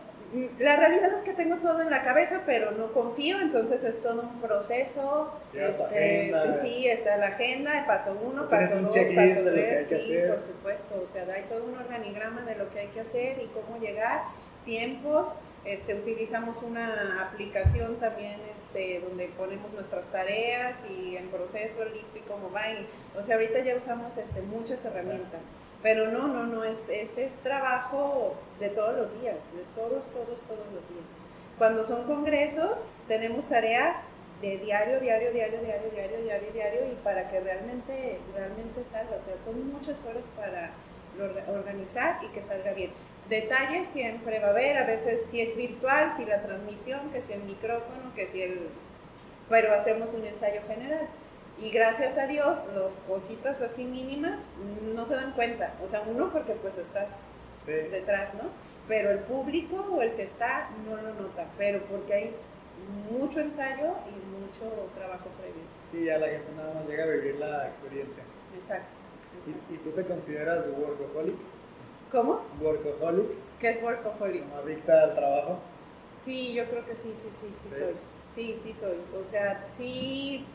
[0.58, 4.22] La realidad es que tengo todo en la cabeza, pero no confío, entonces es todo
[4.22, 5.30] un proceso.
[5.52, 6.60] Este, agenda.
[6.60, 9.50] Sí, está la agenda, paso uno, O sea, paso un dos, paso de lo que
[9.52, 10.30] tres, hay que sí, hacer.
[10.34, 13.46] por supuesto, o sea, hay todo un organigrama de lo que hay que hacer y
[13.48, 14.22] cómo llegar,
[14.64, 15.28] tiempos,
[15.64, 22.20] este, utilizamos una aplicación también este, donde ponemos nuestras tareas y en proceso, listo y
[22.20, 22.86] cómo va, y,
[23.18, 25.40] o sea, ahorita ya usamos este, muchas herramientas.
[25.82, 30.40] Pero no, no, no, es, es, es trabajo de todos los días, de todos, todos,
[30.48, 31.04] todos los días.
[31.58, 34.06] Cuando son congresos, tenemos tareas
[34.40, 39.16] de diario, diario, diario, diario, diario, diario, diario, y para que realmente, realmente salga.
[39.16, 40.70] O sea, son muchas horas para
[41.54, 42.90] organizar y que salga bien.
[43.28, 47.32] Detalles siempre va a haber, a veces si es virtual, si la transmisión, que si
[47.32, 48.68] el micrófono, que si el...
[49.48, 51.08] Pero hacemos un ensayo general.
[51.60, 54.40] Y gracias a Dios, las cositas así mínimas
[54.94, 55.72] no se dan cuenta.
[55.82, 57.30] O sea, uno porque pues estás
[57.64, 57.72] Sí.
[57.72, 58.42] detrás, ¿no?
[58.88, 62.36] Pero el público o el que está no lo nota, pero porque hay
[63.10, 65.62] mucho ensayo y mucho trabajo previo.
[65.86, 68.22] Sí, ya la gente nada más llega a vivir la experiencia.
[68.54, 68.84] Exacto.
[69.38, 69.62] exacto.
[69.70, 71.36] ¿Y, y tú te consideras workaholic?
[72.14, 72.42] ¿Cómo?
[72.60, 73.26] ¿Workaholic?
[73.58, 74.48] ¿Qué es workaholic?
[74.48, 75.58] ¿Como adicta al trabajo?
[76.16, 77.76] Sí, yo creo que sí, sí, sí, sí, ¿Sí?
[77.76, 77.94] soy.
[78.32, 78.98] Sí, sí soy.
[79.20, 80.46] O sea, sí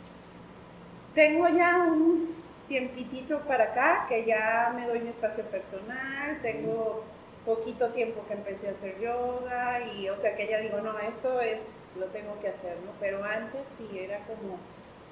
[1.14, 2.34] tengo ya un
[2.70, 7.04] tiempitito para acá que ya me doy mi espacio personal, tengo
[7.46, 11.42] poquito tiempo que empecé a hacer yoga y o sea que ya digo, no, esto
[11.42, 12.92] es lo tengo que hacer, ¿no?
[13.02, 14.58] Pero antes sí era como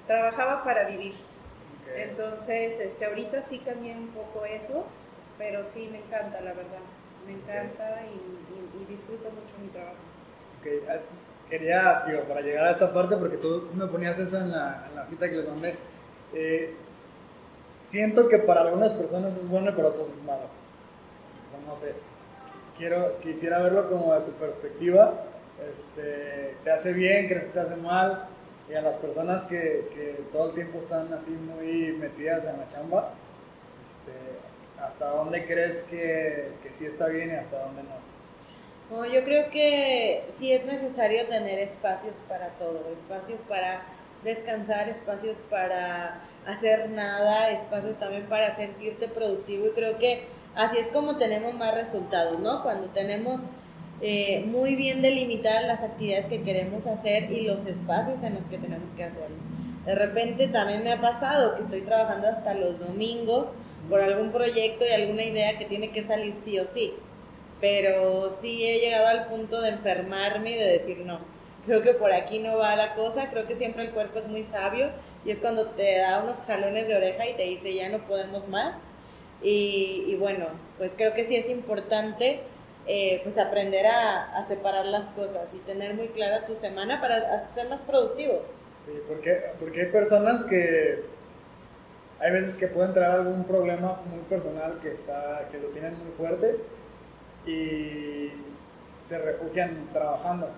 [0.08, 1.16] trabajaba para vivir.
[1.94, 4.86] Entonces, este ahorita sí cambié un poco eso,
[5.38, 6.84] pero sí me encanta, la verdad.
[7.26, 9.96] Me encanta y, disfruto mucho mi trabajo.
[10.60, 11.00] Ok, ah,
[11.50, 14.96] Quería, digo, para llegar a esta parte, porque tú me ponías eso en la, en
[14.96, 15.76] la hojita que les mandé.
[16.34, 16.74] eh,
[17.78, 20.48] siento que para algunas personas es bueno y para otras es malo.
[21.54, 21.94] No, no sé.
[22.78, 25.24] Quiero, quisiera verlo como de tu perspectiva.
[25.72, 27.28] Este, ¿Te hace bien?
[27.28, 28.28] ¿Crees que te hace mal?
[28.70, 32.68] Y a las personas que, que todo el tiempo están así muy metidas en la
[32.68, 33.12] chamba,
[33.82, 34.12] este,
[34.82, 37.98] ¿hasta dónde crees que, que sí está bien y hasta dónde no?
[38.90, 43.82] No, yo creo que sí es necesario tener espacios para todo, espacios para
[44.24, 50.24] descansar, espacios para hacer nada, espacios también para sentirte productivo y creo que
[50.56, 52.64] así es como tenemos más resultados, ¿no?
[52.64, 53.42] Cuando tenemos
[54.02, 58.58] eh, muy bien delimitadas las actividades que queremos hacer y los espacios en los que
[58.58, 59.36] tenemos que hacerlo.
[59.86, 63.48] De repente también me ha pasado que estoy trabajando hasta los domingos
[63.90, 66.94] por algún proyecto y alguna idea que tiene que salir sí o sí
[67.60, 71.20] pero sí he llegado al punto de enfermarme y de decir no.
[71.66, 74.44] creo que por aquí no va la cosa, creo que siempre el cuerpo es muy
[74.46, 74.90] sabio
[75.26, 78.48] y es cuando te da unos jalones de oreja y te dice ya no podemos
[78.48, 78.76] más.
[79.40, 80.48] Y, bueno,
[80.80, 82.40] pues creo que sí es importante
[82.88, 87.54] eh, pues aprender a, a, separar las cosas y tener muy clara tu semana para
[87.54, 88.42] ser más productivo.
[88.80, 91.04] Sí, porque, porque hay personas que
[92.20, 96.12] hay veces que puede entrar algún problema muy personal que, está, que lo tienen muy
[96.18, 96.58] fuerte
[97.46, 98.32] y
[99.02, 100.50] se refugian trabajando.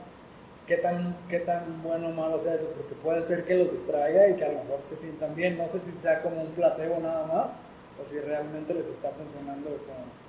[0.68, 2.72] ¿Qué tan, ¿Qué tan bueno o malo sea eso?
[2.78, 5.58] Porque puede ser que los distraiga y que a lo mejor se sientan bien.
[5.58, 7.56] No sé si sea como un placebo nada más
[8.02, 10.20] o si realmente les está funcionando como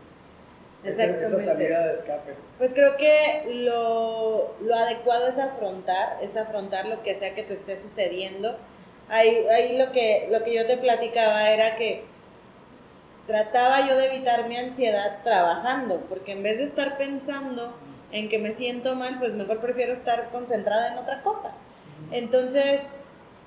[0.82, 2.34] esa, esa, salida de escape.
[2.56, 7.54] Pues creo que lo, lo, adecuado es afrontar, es afrontar lo que sea que te
[7.54, 8.56] esté sucediendo.
[9.11, 12.05] Ahí, ahí lo, que, lo que yo te platicaba era que
[13.27, 17.75] trataba yo de evitar mi ansiedad trabajando, porque en vez de estar pensando
[18.12, 21.53] en que me siento mal, pues mejor prefiero estar concentrada en otra cosa.
[22.11, 22.81] Entonces,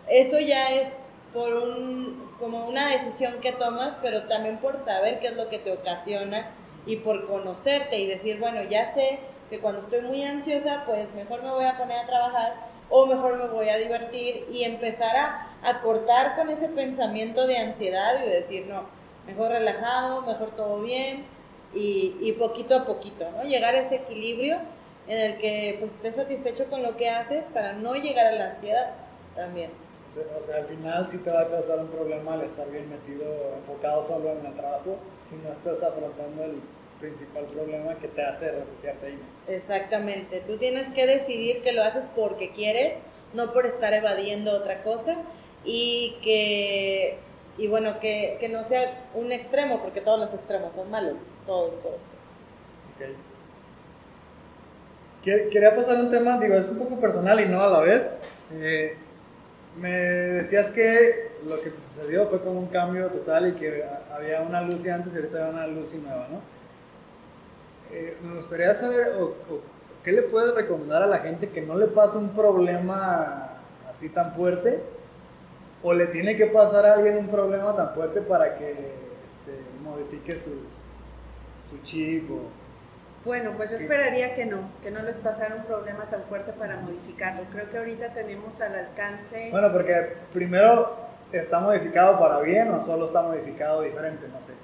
[0.08, 0.88] eso ya es
[1.34, 5.60] por un, como una decisión que tomas, pero también por saber qué es lo que
[5.60, 6.52] te ocasiona
[6.86, 11.42] y por conocerte y decir, bueno, ya sé que cuando estoy muy ansiosa, pues mejor
[11.42, 15.48] me voy a poner a trabajar o mejor me voy a divertir y empezar a,
[15.64, 18.84] a cortar con ese pensamiento de ansiedad y decir, no,
[19.26, 21.26] mejor relajado, mejor todo bien
[21.74, 23.46] y, y, poquito a poquito, ¿no?
[23.46, 24.60] Llegar a ese equilibrio
[25.08, 28.52] en el que pues estés satisfecho con lo que haces para no llegar a la
[28.52, 28.92] ansiedad
[29.36, 29.72] también.
[30.38, 33.26] O sea, al final sí te va a causar un problema al estar bien metido,
[33.58, 36.62] enfocado solo en el trabajo, si no estás afrontando el
[37.04, 39.20] principal problema que te hace refugiarte ahí.
[39.50, 42.94] Exactamente, tú tienes que decidir que lo haces porque quieres,
[43.34, 45.18] no por estar evadiendo otra cosa
[45.66, 47.18] y que,
[47.58, 51.82] y bueno, que, que no sea un extremo, porque todos los extremos son malos, todos,
[51.82, 52.00] todos.
[52.96, 53.18] Ok.
[55.52, 58.12] Quería pasar un tema, digo, es un poco personal y no a la vez.
[58.54, 58.96] Eh,
[59.78, 64.42] me decías que lo que te sucedió fue como un cambio total y que había
[64.42, 66.63] una luz y antes y ahorita hay una luz y nueva, ¿no?
[67.94, 69.36] Eh, me gustaría saber, o,
[70.04, 74.34] ¿qué le puedes recomendar a la gente que no le pasa un problema así tan
[74.34, 74.82] fuerte?
[75.84, 78.72] ¿O le tiene que pasar a alguien un problema tan fuerte para que
[79.26, 79.52] este,
[79.84, 80.84] modifique sus,
[81.70, 82.64] su chip o
[83.26, 86.76] bueno, pues yo esperaría que no, que no les pasara un problema tan fuerte para
[86.78, 87.44] modificarlo.
[87.52, 89.48] Creo que ahorita tenemos al alcance...
[89.50, 90.94] Bueno, porque primero
[91.32, 94.56] está modificado para bien o solo está modificado diferente, no sé.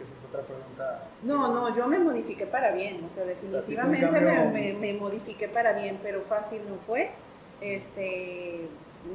[0.00, 1.08] Esa es otra pregunta.
[1.22, 5.98] No, no, yo me modifiqué para bien, o sea, definitivamente me, me, modifiqué para bien,
[6.02, 7.10] pero fácil no fue.
[7.60, 8.68] Este,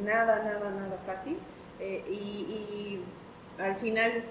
[0.04, 1.38] nada, nada, nada fácil.
[1.80, 3.04] Eh, y, y
[3.60, 4.24] al final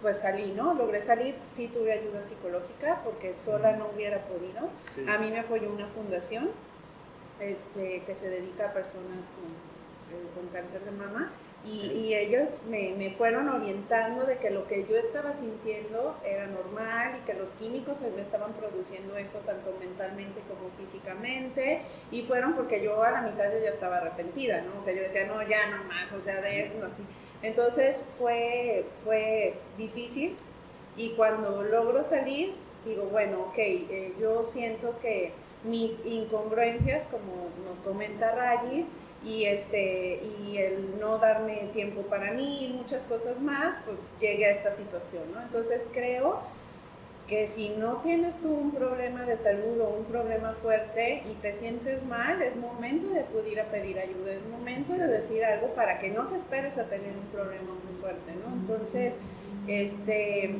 [0.00, 0.74] pues salí, ¿no?
[0.74, 4.68] Logré salir, sí tuve ayuda psicológica porque sola no hubiera podido.
[5.12, 6.50] A mí me apoyó una fundación
[7.40, 11.32] este, que se dedica a personas con, eh, con cáncer de mama
[11.70, 16.46] y, y ellos me, me, fueron orientando de que lo que yo estaba sintiendo era
[16.46, 22.54] normal y que los químicos me estaban produciendo eso tanto mentalmente como físicamente y fueron
[22.54, 24.78] porque yo a la mitad yo ya estaba arrepentida, ¿no?
[24.80, 27.02] O sea, yo decía, no, ya no más, o sea, de eso, así.
[27.42, 30.36] Entonces fue, fue difícil
[30.96, 32.54] y cuando logro salir,
[32.84, 35.32] digo, bueno, ok, eh, yo siento que
[35.64, 38.86] mis incongruencias, como nos comenta Rayis,
[39.24, 44.46] y, este, y el no darme tiempo para mí y muchas cosas más, pues llegué
[44.46, 45.42] a esta situación, ¿no?
[45.42, 46.40] Entonces creo
[47.26, 51.52] que si no tienes tú un problema de salud o un problema fuerte y te
[51.52, 55.98] sientes mal, es momento de acudir a pedir ayuda, es momento de decir algo para
[55.98, 58.54] que no te esperes a tener un problema muy fuerte, ¿no?
[58.54, 59.14] Entonces,
[59.66, 60.56] este,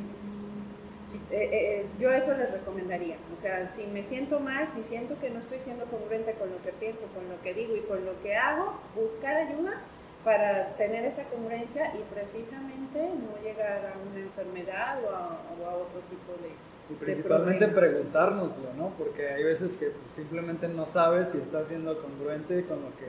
[1.31, 5.29] eh, eh, yo eso les recomendaría, o sea, si me siento mal, si siento que
[5.29, 8.21] no estoy siendo congruente con lo que pienso, con lo que digo y con lo
[8.21, 9.81] que hago, buscar ayuda
[10.23, 16.33] para tener esa congruencia y precisamente no llegar a una enfermedad o a, otro tipo
[16.41, 16.49] de...
[16.93, 18.89] Y principalmente preguntárnoslo, ¿no?
[18.97, 23.07] Porque hay veces que pues, simplemente no sabes si estás siendo congruente con lo que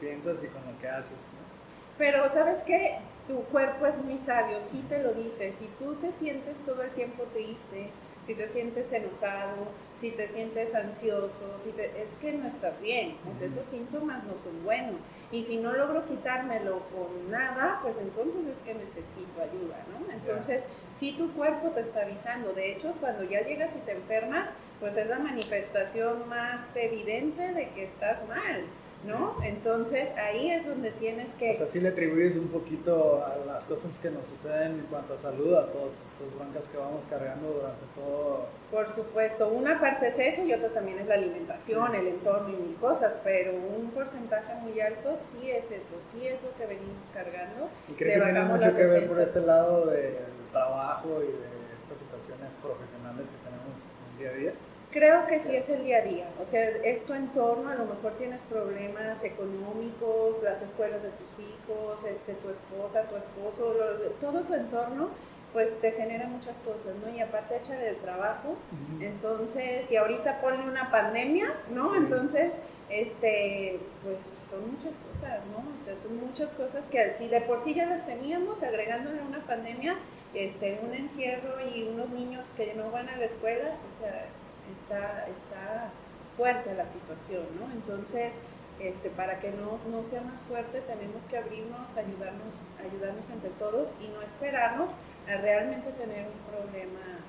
[0.00, 1.59] piensas y con lo que haces, ¿no?
[2.00, 2.96] Pero sabes qué,
[3.28, 6.88] tu cuerpo es muy sabio, sí te lo dice, si tú te sientes todo el
[6.92, 7.90] tiempo triste,
[8.26, 13.52] si te sientes enojado, si te sientes ansioso, si es que no estás bien, pues
[13.52, 15.02] esos síntomas no son buenos.
[15.30, 20.10] Y si no logro quitármelo con nada, pues entonces es que necesito ayuda, ¿no?
[20.10, 24.48] Entonces, si tu cuerpo te está avisando, de hecho, cuando ya llegas y te enfermas,
[24.80, 28.64] pues es la manifestación más evidente de que estás mal.
[29.04, 29.36] ¿No?
[29.42, 31.50] Entonces ahí es donde tienes que...
[31.50, 35.14] O sea, sí le atribuyes un poquito a las cosas que nos suceden en cuanto
[35.14, 38.46] a salud, a todas esas broncas que vamos cargando durante todo...
[38.70, 42.56] Por supuesto, una parte es eso y otra también es la alimentación, el entorno y
[42.56, 47.04] mil cosas, pero un porcentaje muy alto sí es eso, sí es lo que venimos
[47.12, 47.68] cargando.
[47.88, 50.16] ¿Y crees que tiene mucho que ver por este lado del
[50.52, 54.52] trabajo y de estas situaciones profesionales que tenemos en el día a día?
[54.90, 57.84] Creo que sí es el día a día, o sea, es tu entorno, a lo
[57.84, 64.10] mejor tienes problemas económicos, las escuelas de tus hijos, este, tu esposa, tu esposo, lo-
[64.20, 65.10] todo tu entorno,
[65.52, 67.08] pues te genera muchas cosas, ¿no?
[67.16, 68.56] Y aparte échale el trabajo,
[69.00, 71.90] entonces, y ahorita ponle una pandemia, ¿no?
[71.92, 71.96] Sí.
[71.98, 75.58] Entonces, este, pues son muchas cosas, ¿no?
[75.80, 79.44] O sea, son muchas cosas que si de por sí ya las teníamos, agregándole una
[79.46, 79.96] pandemia,
[80.34, 84.26] este, un encierro y unos niños que no van a la escuela, o sea,
[84.72, 85.90] está, está
[86.36, 87.70] fuerte la situación, ¿no?
[87.72, 88.34] Entonces,
[88.80, 93.94] este, para que no, no sea más fuerte, tenemos que abrirnos, ayudarnos, ayudarnos entre todos
[94.00, 94.90] y no esperarnos
[95.28, 97.20] a realmente tener un problema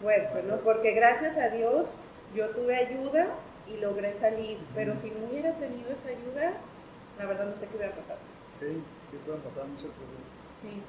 [0.00, 0.56] fuerte, ¿no?
[0.58, 1.96] Porque gracias a Dios
[2.34, 3.28] yo tuve ayuda
[3.68, 6.52] y logré salir, pero si no hubiera tenido esa ayuda,
[7.18, 8.18] la verdad no sé qué hubiera pasado.
[8.58, 10.18] Sí, sí pueden pasar muchas cosas.
[10.60, 10.82] Sí.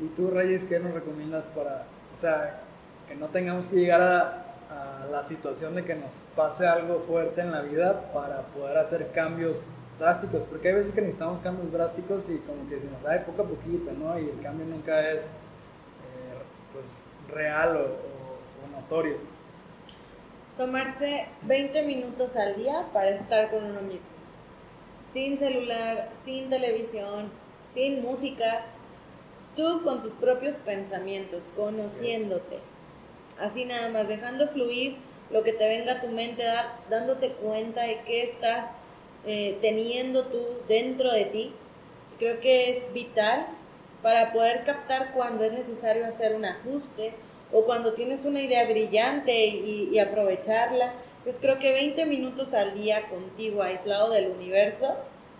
[0.00, 2.62] ¿Y tú, Reyes, qué nos recomiendas para, o sea,
[3.06, 4.43] que no tengamos que llegar a,
[4.74, 9.10] a la situación de que nos pase algo fuerte en la vida para poder hacer
[9.12, 10.44] cambios drásticos?
[10.44, 13.46] Porque hay veces que necesitamos cambios drásticos y como que se nos sabe poco a
[13.46, 14.18] poquito, ¿no?
[14.18, 16.86] Y el cambio nunca es, eh, pues,
[17.34, 19.16] real o, o- notorio.
[20.56, 24.06] Tomarse 20 minutos al día para estar con uno mismo.
[25.12, 27.30] Sin celular, sin televisión,
[27.72, 28.62] sin música.
[29.56, 32.58] Tú con tus propios pensamientos, conociéndote.
[33.38, 34.96] Así nada más, dejando fluir
[35.30, 38.66] lo que te venga a tu mente, dar- dándote cuenta de qué estás
[39.26, 41.52] eh, teniendo tú dentro de ti.
[42.18, 43.46] Creo que es vital
[44.02, 47.14] para poder captar cuando es necesario hacer un ajuste
[47.52, 50.92] o cuando tienes una idea brillante y, y aprovecharla.
[51.24, 54.94] Pues creo que 20 minutos al día contigo, aislado del universo,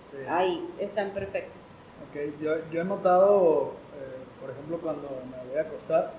[0.06, 0.16] Sí.
[0.28, 1.60] ahí están perfectos.
[2.08, 6.12] Ok, yo, yo he notado, eh, por ejemplo, cuando me voy a acostar,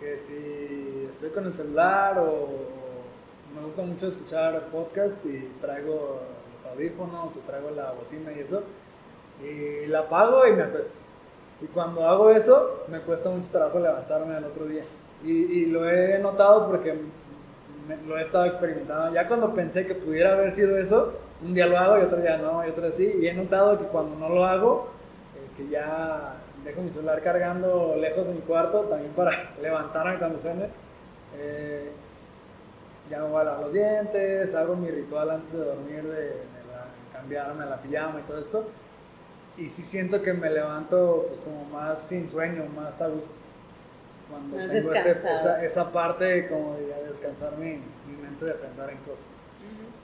[0.00, 2.48] que si estoy con el celular o,
[3.54, 6.20] me gusta mucho escuchar podcast y traigo
[6.54, 8.62] los audífonos o traigo la bocina y eso,
[9.42, 10.96] y la apago y me acuesto.
[11.60, 14.84] Y cuando hago eso, me cuesta mucho trabajo levantarme al otro día.
[15.24, 16.94] Y, y lo he notado porque
[17.88, 19.12] me- lo he estado experimentando.
[19.14, 22.38] Ya cuando pensé que pudiera haber sido eso, un día lo hago y otro día
[22.38, 23.12] no, y otro día sí.
[23.20, 24.88] Y he notado que cuando no lo hago,
[25.36, 30.38] eh, que ya dejo mi celular cargando lejos de mi cuarto, también para levantarme cuando
[30.38, 30.68] suene.
[31.36, 31.90] Eh,
[33.10, 36.34] ya me voy a lavar los dientes, hago mi ritual antes de dormir de, de
[36.70, 38.68] la- cambiarme a la pijama y todo esto.
[39.56, 43.34] Y sí siento que me levanto pues como más sin sueño, más a gusto.
[44.30, 48.54] Cuando Más tengo ese- esa, esa parte como de ya descansar mi, mi mente de
[48.54, 49.40] pensar en cosas.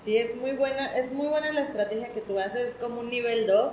[0.05, 3.09] Sí, es muy buena, es muy buena la estrategia que tú haces, es como un
[3.11, 3.73] nivel 2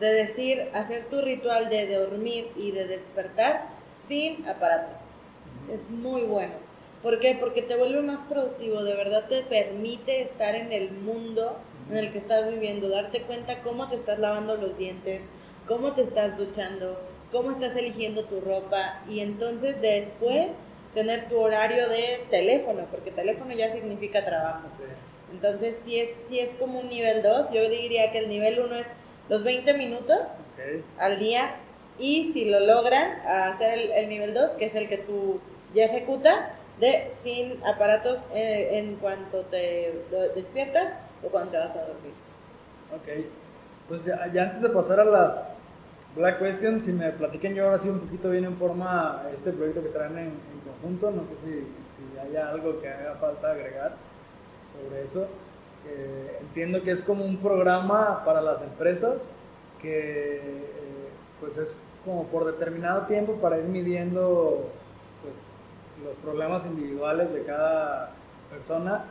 [0.00, 3.68] de decir, hacer tu ritual de dormir y de despertar
[4.08, 4.98] sin aparatos.
[5.70, 6.54] Es muy bueno.
[7.02, 7.36] ¿Por qué?
[7.38, 11.56] Porque te vuelve más productivo, de verdad te permite estar en el mundo
[11.90, 15.22] en el que estás viviendo, darte cuenta cómo te estás lavando los dientes,
[15.66, 17.00] cómo te estás duchando,
[17.32, 20.48] cómo estás eligiendo tu ropa y entonces después
[20.94, 24.68] tener tu horario de teléfono, porque teléfono ya significa trabajo.
[24.72, 24.82] Sí.
[25.32, 28.76] Entonces, si es, si es como un nivel 2, yo diría que el nivel 1
[28.76, 28.86] es
[29.30, 30.18] los 20 minutos
[30.98, 31.54] al día
[31.98, 35.40] y si lo logran, hacer el, el nivel 2, que es el que tú
[35.74, 36.36] ya ejecutas,
[36.80, 40.02] de sin aparatos eh, en cuanto te
[40.34, 42.12] despiertas o cuando te vas a dormir.
[42.94, 43.26] Ok.
[43.88, 45.62] Pues ya, ya antes de pasar a las
[46.16, 49.82] Black Questions, si me platiquen yo ahora sí un poquito bien en forma este proyecto
[49.82, 53.94] que traen en, en conjunto, no sé si, si haya algo que haga falta agregar
[54.64, 55.28] sobre eso.
[55.86, 59.26] Eh, entiendo que es como un programa para las empresas
[59.80, 60.40] que eh,
[61.40, 64.70] pues es como por determinado tiempo para ir midiendo
[65.22, 65.52] pues
[66.04, 68.12] los problemas individuales de cada
[68.50, 69.04] persona,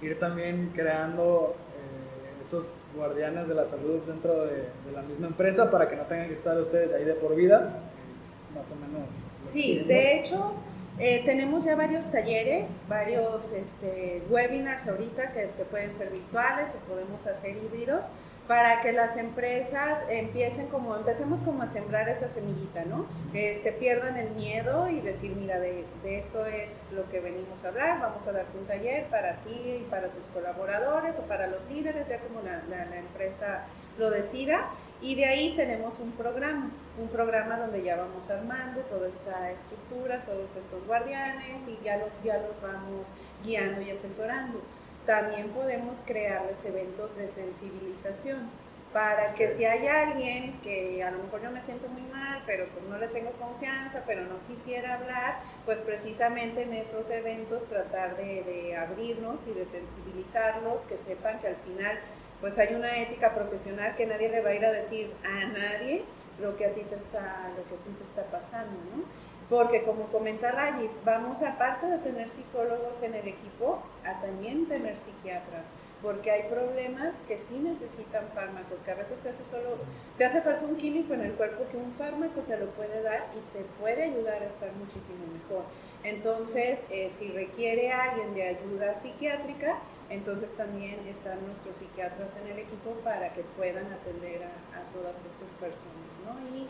[0.00, 5.70] ir también creando eh, esos guardianes de la salud dentro de, de la misma empresa
[5.70, 7.80] para que no tengan que estar ustedes ahí de por vida.
[8.12, 9.24] Es más o menos.
[9.44, 10.52] Sí, de hecho,
[10.98, 17.26] Eh, tenemos ya varios talleres, varios este, webinars ahorita que, pueden ser virtuales o podemos
[17.26, 18.06] hacer híbridos
[18.48, 23.06] para que las empresas empiecen como, empecemos como a sembrar esa semillita, ¿no?
[23.34, 28.00] Este, pierdan el miedo y decir, mira, de, esto es lo que venimos a hablar,
[28.00, 32.08] vamos a darte un taller para ti y para tus colaboradores o para los líderes,
[32.08, 33.66] ya como la empresa
[33.98, 34.70] lo decida.
[35.02, 40.24] Y de ahí tenemos un programa, un programa donde ya vamos armando toda esta estructura,
[40.24, 43.06] todos estos guardianes y ya los, ya los vamos
[43.44, 44.62] guiando y asesorando.
[45.04, 48.50] También podemos crearles eventos de sensibilización
[48.92, 52.66] para que si hay alguien que a lo mejor yo me siento muy mal, pero
[52.68, 58.16] pues no le tengo confianza, pero no quisiera hablar, pues precisamente en esos eventos tratar
[58.16, 61.98] de, de abrirnos y de sensibilizarlos, que sepan que al final
[62.46, 66.04] pues hay una ética profesional que nadie le va a ir a decir a nadie
[66.40, 69.02] lo que a ti te está, lo que a ti te está pasando, ¿no?
[69.50, 74.96] Porque como comenta Rayis, vamos aparte de tener psicólogos en el equipo, a también tener
[74.96, 75.66] psiquiatras,
[76.00, 79.78] porque hay problemas que sí necesitan fármacos, que a veces te hace solo,
[80.16, 83.26] te hace falta un químico en el cuerpo que un fármaco te lo puede dar
[83.34, 85.64] y te puede ayudar a estar muchísimo mejor.
[86.04, 89.78] Entonces, eh, si requiere alguien de ayuda psiquiátrica,
[90.10, 95.24] entonces también están nuestros psiquiatras en el equipo para que puedan atender a, a todas
[95.24, 96.56] estas personas, ¿no?
[96.56, 96.68] Y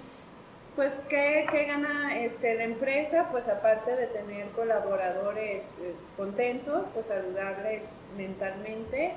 [0.76, 3.28] pues, ¿qué, ¿qué, gana este, la empresa?
[3.32, 9.14] Pues aparte de tener colaboradores eh, contentos, pues saludables mentalmente,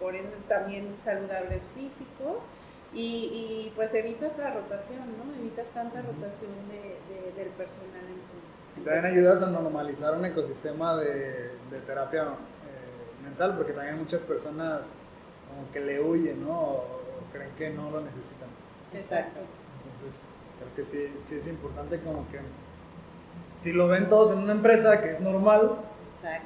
[0.00, 2.38] por ende también saludables físicos,
[2.92, 5.38] y, y, pues evitas la rotación, ¿no?
[5.38, 8.80] Evitas tanta rotación de, de, del personal en tu...
[8.80, 12.28] Y también ayudas a normalizar un ecosistema de, de terapia
[13.38, 14.96] eh, mental, porque también muchas personas
[15.48, 16.52] como que le huyen, ¿no?
[16.52, 18.48] O, o creen que no lo necesitan.
[18.92, 19.40] Exacto.
[19.84, 20.26] Entonces,
[20.58, 22.38] creo que sí, sí es importante como que
[23.54, 25.78] si lo ven todos en una empresa que es normal,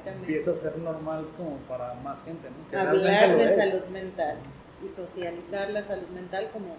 [0.05, 2.69] empieza a ser normal como para más gente, ¿no?
[2.69, 4.37] Que Hablar de salud mental
[4.83, 6.75] y socializar la salud mental como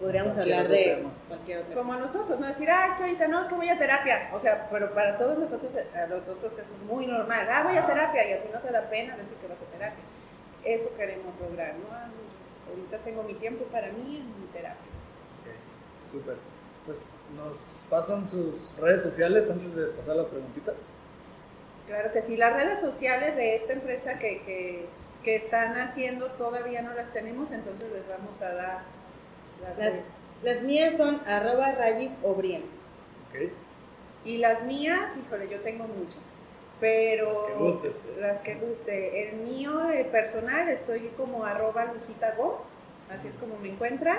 [0.00, 1.10] podríamos cualquier hablar de tema.
[1.28, 4.30] cualquier otra Como nosotros, no decir, ah, esto ahorita no, es que voy a terapia.
[4.32, 7.48] O sea, pero para todos nosotros, a nosotros eso es muy normal.
[7.50, 9.64] Ah, voy a terapia y a ti no te da pena decir que vas a
[9.64, 10.04] terapia.
[10.64, 11.88] Eso queremos lograr, ¿no?
[12.70, 14.92] Ahorita tengo mi tiempo para mí en mi terapia.
[16.10, 16.36] Súper.
[16.86, 20.86] Pues nos pasan sus redes sociales antes de pasar las preguntitas.
[21.86, 24.86] Claro que sí, las redes sociales de esta empresa que, que,
[25.22, 28.78] que están haciendo todavía no las tenemos, entonces les vamos a dar
[29.62, 29.92] las, las,
[30.42, 32.62] las mías son arroba rayis obrien.
[33.28, 33.50] Ok.
[34.24, 36.22] Y las mías, híjole, yo tengo muchas,
[36.80, 37.96] pero las que gustes.
[38.18, 39.28] Las que guste.
[39.28, 42.62] El mío eh, personal estoy como arroba lucita go,
[43.10, 44.18] así es como me encuentran.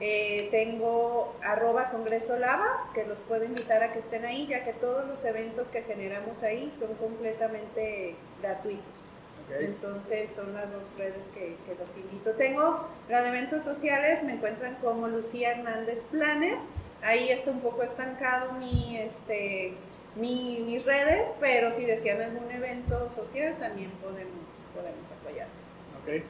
[0.00, 4.72] Eh, tengo arroba Congreso Lava, que los puedo invitar a que estén ahí, ya que
[4.72, 9.01] todos los eventos que generamos ahí son completamente gratuitos.
[9.46, 9.66] Okay.
[9.66, 12.32] Entonces son las dos redes que, que, los invito.
[12.32, 16.56] Tengo la de eventos sociales, me encuentran como Lucía Hernández Planner.
[17.02, 19.74] Ahí está un poco estancado mi, este,
[20.16, 25.64] mi, mis redes, pero si desean algún evento social también podemos, podemos apoyarlos.
[26.02, 26.24] Ok,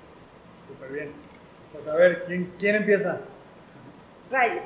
[0.68, 1.12] súper bien.
[1.72, 3.20] Pues a ver, ¿quién, quién empieza?
[4.30, 4.62] Rayes.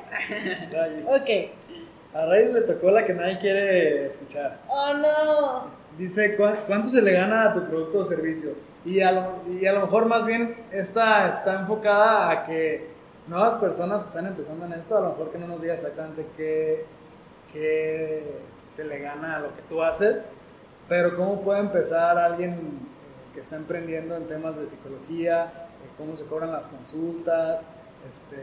[0.71, 1.07] Rayes.
[1.09, 2.13] ok.
[2.13, 4.59] A Rayes le tocó la que nadie quiere escuchar.
[4.67, 5.71] Oh, no.
[5.97, 8.51] Dice, ¿cuánto se le gana a tu producto o servicio?
[8.85, 12.87] Y a lo, y a lo mejor más bien esta está enfocada a que
[13.27, 16.25] nuevas personas que están empezando en esto, a lo mejor que no nos diga exactamente
[16.37, 16.85] qué,
[17.51, 18.23] qué
[18.61, 20.23] se le gana a lo que tú haces,
[20.87, 22.79] pero cómo puede empezar alguien
[23.33, 25.51] que está emprendiendo en temas de psicología,
[25.97, 27.65] cómo se cobran las consultas,
[28.09, 28.37] este,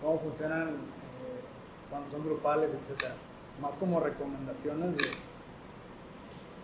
[0.00, 0.72] cómo funcionan eh,
[1.90, 3.14] cuando son grupales, etcétera.
[3.60, 5.04] Más como recomendaciones de...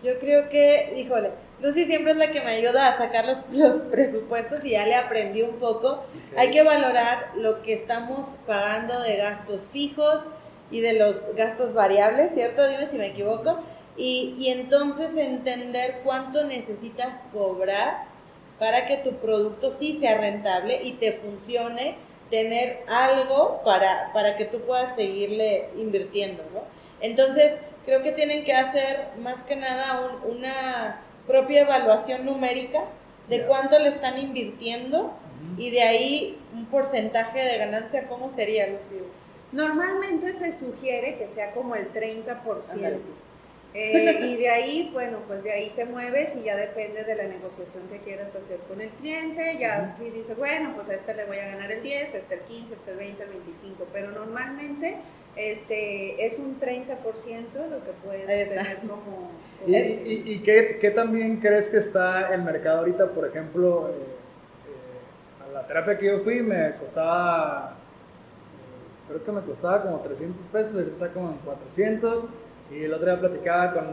[0.03, 1.31] Yo creo que, híjole,
[1.61, 4.95] Lucy siempre es la que me ayuda a sacar los, los presupuestos y ya le
[4.95, 6.05] aprendí un poco.
[6.29, 6.39] Okay.
[6.39, 10.21] Hay que valorar lo que estamos pagando de gastos fijos
[10.71, 12.67] y de los gastos variables, ¿cierto?
[12.67, 13.61] Dime si me equivoco.
[13.97, 18.05] Y, y entonces entender cuánto necesitas cobrar
[18.59, 21.97] para que tu producto sí sea rentable y te funcione
[22.31, 26.63] tener algo para, para que tú puedas seguirle invirtiendo, ¿no?
[27.01, 27.53] Entonces,
[27.85, 32.81] creo que tienen que hacer más que nada un, una propia evaluación numérica
[33.29, 33.47] de yeah.
[33.47, 35.59] cuánto le están invirtiendo uh -huh.
[35.59, 39.03] y de ahí un porcentaje de ganancia, ¿cómo sería, Lucía?
[39.53, 42.99] Normalmente se sugiere que sea como el 30%.
[43.75, 47.25] Eh, y de ahí, bueno, pues de ahí te mueves y ya depende de la
[47.25, 49.57] negociación que quieras hacer con el cliente.
[49.59, 52.35] Ya si dices, bueno, pues a este le voy a ganar el 10, a este
[52.35, 53.87] el 15, a este el 20, el 25.
[53.93, 54.97] Pero normalmente
[55.37, 59.31] este es un 30% lo que puedes tener como...
[59.67, 63.11] ¿Y, y, y qué, qué, también crees que está el mercado ahorita?
[63.13, 69.33] Por ejemplo, eh, eh, a la terapia que yo fui me costaba, eh, creo que
[69.33, 72.25] me costaba como 300 pesos, ahorita está como en 400
[72.73, 73.85] y el otro día platicaba con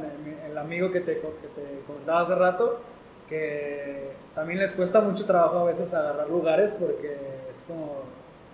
[0.49, 2.79] el, amigo que te, que comentaba hace rato,
[3.27, 7.15] que también les cuesta mucho trabajo a veces agarrar lugares porque
[7.49, 8.03] es como,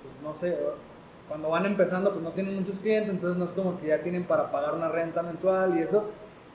[0.01, 0.57] pues, no sé,
[1.27, 4.25] cuando van empezando pues no tienen muchos clientes, entonces no es como que ya tienen
[4.25, 6.05] para pagar una renta mensual y eso,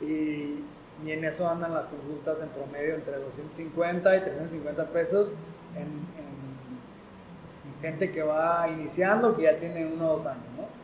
[0.01, 0.65] y,
[1.05, 5.35] y en eso andan las consultas en promedio entre 250 y 350 pesos
[5.75, 6.31] en, en,
[7.81, 10.80] gente que va iniciando, que ya tiene uno o dos años, ¿no?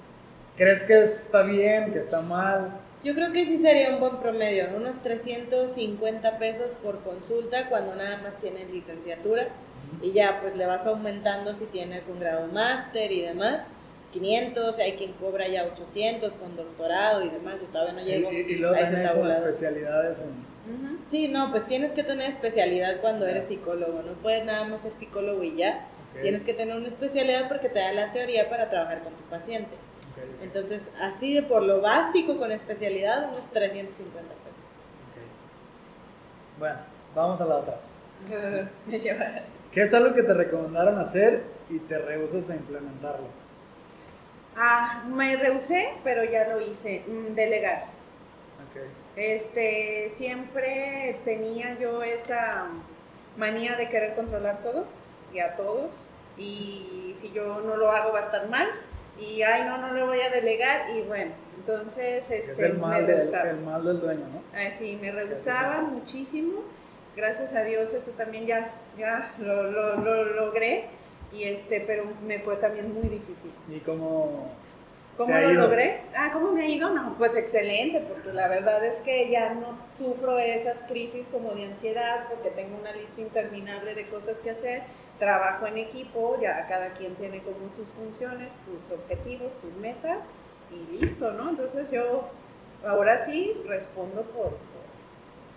[0.57, 2.80] ¿Crees que está bien, que está mal?
[3.04, 8.16] Yo creo que sí sería un buen promedio, unos 350 pesos por consulta cuando nada
[8.18, 9.48] más tienes licenciatura
[10.02, 13.62] y ya pues le vas aumentando si tienes un grado máster y demás.
[14.12, 18.36] 500, hay quien cobra ya 800 con doctorado y demás, yo todavía no llego y,
[18.36, 20.30] y luego a ese también con especialidades en...
[20.30, 20.98] Ujú.
[21.11, 24.92] Sí, no, pues tienes que tener especialidad cuando eres psicólogo, no puedes nada más ser
[24.98, 25.86] psicólogo y ya.
[26.14, 29.22] Ok, Tienes que tener una especialidad porque te da la teoría para trabajar con tu
[29.24, 29.76] paciente.
[30.16, 34.46] Ok, ok, Entonces, así de por lo básico con especialidad, unos 350 pesos.
[36.58, 36.78] Bueno,
[37.14, 37.80] vamos a la otra.
[38.86, 38.98] Me
[39.72, 43.26] ¿Qué es algo que te recomendaron hacer y te rehusas a implementarlo?
[44.56, 47.04] Ah, me rehusé, pero ya lo hice.
[47.06, 47.84] Mm, Delegar.
[48.70, 48.80] Ok.
[49.16, 52.68] Este, siempre tenía yo esa
[53.36, 54.86] manía de querer controlar todo
[55.32, 55.92] y a todos.
[56.38, 58.68] Y si yo no lo hago va a estar mal.
[59.18, 60.90] Y ay, no, no le voy a delegar.
[60.90, 63.50] Y bueno, entonces este, es el me mal, del, rehusaba.
[63.50, 64.42] el mal del dueño, ¿no?
[64.54, 66.62] Ah, sí, me rehusaba muchísimo.
[67.16, 70.84] Gracias a Dios eso también ya, ya lo, lo- lo logré.
[71.32, 73.50] Y este, pero me fue también muy difícil.
[73.70, 73.80] Y.
[75.16, 75.62] ¿Cómo ¿Te ha lo ido?
[75.62, 76.02] logré?
[76.14, 76.90] Ah, ¿cómo me ha ido?
[76.90, 81.64] No, pues excelente, porque la verdad es que ya no sufro esas crisis como de
[81.64, 84.82] ansiedad, porque tengo una lista interminable de cosas que hacer,
[85.18, 90.26] trabajo en equipo, ya cada quien tiene como sus funciones, tus objetivos, tus metas,
[90.70, 91.50] y listo, ¿no?
[91.50, 92.28] Entonces yo
[92.84, 94.58] ahora sí respondo por, por,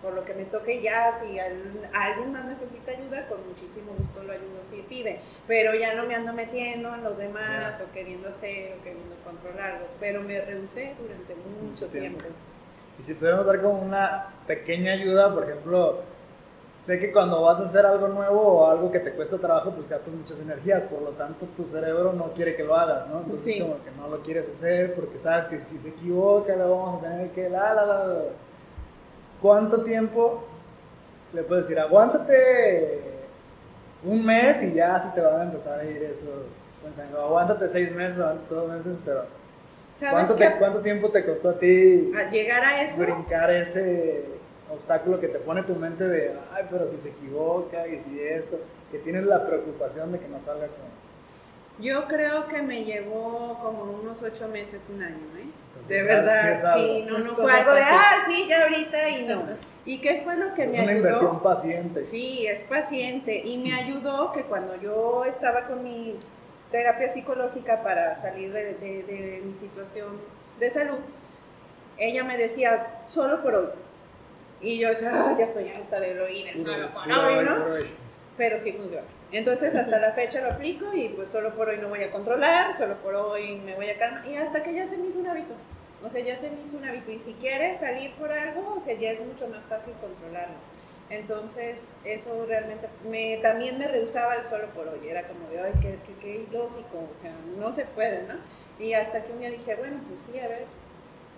[0.02, 4.22] por lo que me toque ya, si al- alguien más necesita ayuda, con muchísimo gusto
[4.22, 8.28] lo ayudo si pide, pero ya no me ando metiendo en los demás o queriendo
[8.28, 12.18] hacer o queriendo controlarlos, pero me rehusé durante mucho Mucho tiempo.
[12.18, 12.38] tiempo.
[12.98, 16.02] Y si pudiéramos dar como una pequeña ayuda, por ejemplo,
[16.80, 19.86] sé que cuando vas a hacer algo nuevo o algo que te cuesta trabajo, pues
[19.86, 23.18] gastas muchas energías, por lo tanto tu cerebro no quiere que lo hagas, ¿no?
[23.20, 23.60] Entonces Sí.
[23.60, 27.00] como que no lo quieres hacer porque sabes que si se equivoca lo vamos a
[27.02, 28.06] tener que la la la.
[28.06, 28.18] la.
[29.42, 30.42] ¿Cuánto tiempo
[31.34, 33.00] le puedes decir, aguántate
[34.02, 37.92] un mes y ya se te van a empezar a ir esos pensamientos, aguántate seis
[37.92, 39.24] meses, aguántate dos meses, pero
[39.94, 40.46] ¿Sabes ¿cuánto, qué?
[40.48, 44.24] te- ¿cuánto tiempo te costó a ti llegar a eso, brincar ese
[44.70, 48.58] obstáculo que te pone tu mente de, ay, pero si se equivoca y si esto,
[48.90, 50.88] que tienes la preocupación de que no salga como...
[51.78, 55.44] yo creo que me llevó como unos ocho meses, un año, ¿eh?
[55.68, 56.86] O sea, sí de es verdad, es algo.
[56.86, 59.42] sí, no, no Es fue algo de, ah, sí, ya ahorita y no.
[59.86, 60.96] ¿Y qué fue lo que es me una ayudó?
[60.98, 62.04] inversión paciente.
[62.04, 66.16] Sí, es paciente y me ayudó que cuando yo estaba con mi
[66.70, 70.18] terapia psicológica para salir de, de- de mi situación
[70.58, 70.98] de salud,
[71.98, 73.68] ella me decía, solo por hoy.
[74.60, 77.64] Y yo decía, "Ah, ya estoy harta de heroína, solo por hoy, ¿no?
[78.36, 79.06] Pero sí funciona.
[79.32, 82.76] Entonces hasta la fecha lo aplico y pues solo por hoy no voy a controlar,
[82.76, 85.28] solo por hoy me voy a calmar y hasta que ya se me hizo un
[85.28, 85.54] hábito.
[86.02, 88.84] O sea, ya se me hizo un hábito y si quieres salir por algo, o
[88.84, 90.56] sea, ya es mucho más fácil controlarlo.
[91.10, 95.72] Entonces, eso realmente, me, también me rehusaba el solo por hoy, era como de, ay,
[95.82, 98.34] qué, qué, qué ilógico, o sea, no se puede, ¿no?
[98.78, 100.64] Y hasta que un día dije, bueno, pues sí, a ver,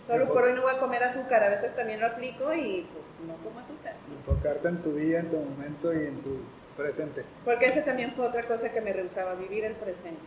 [0.06, 3.04] solo por hoy no voy a comer azúcar, a veces también lo aplico y pues
[3.26, 3.94] no como azúcar.
[4.18, 6.40] Enfocarte en tu día, en tu momento y en tu
[6.76, 7.24] presente.
[7.44, 10.20] Porque ese también fue otra cosa que me rehusaba, vivir el presente.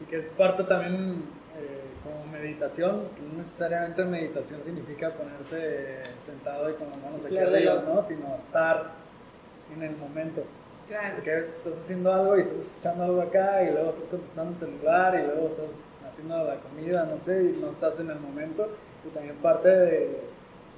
[0.00, 1.24] Y que es parte también
[1.56, 7.38] eh, como meditación, que no necesariamente meditación significa ponerte sentado y con las manos aquí
[7.38, 8.02] arriba, ¿no?
[8.02, 8.90] Sino estar
[9.74, 10.44] en el momento.
[10.88, 11.14] Claro.
[11.14, 14.52] Porque a veces estás haciendo algo y estás escuchando algo acá y luego estás contestando
[14.52, 15.84] el celular y luego estás
[16.14, 18.68] haciendo la comida, no sé, y no estás en el momento.
[19.04, 20.20] Y también parte de,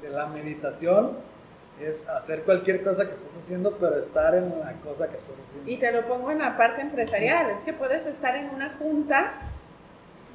[0.01, 1.13] de la meditación
[1.81, 5.71] es hacer cualquier cosa que estés haciendo, pero estar en la cosa que estás haciendo.
[5.71, 9.35] Y te lo pongo en la parte empresarial, es que puedes estar en una junta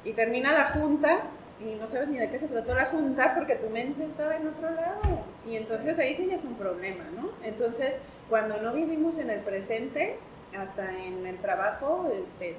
[0.04, 1.22] y termina la junta
[1.58, 4.46] y no sabes ni de qué se trató la junta porque tu mente estaba en
[4.46, 5.00] otro lado.
[5.44, 7.30] Y entonces ahí sí ya es un problema, ¿no?
[7.42, 7.98] Entonces,
[8.28, 10.18] cuando no vivimos en el presente,
[10.56, 12.56] hasta en el trabajo, este,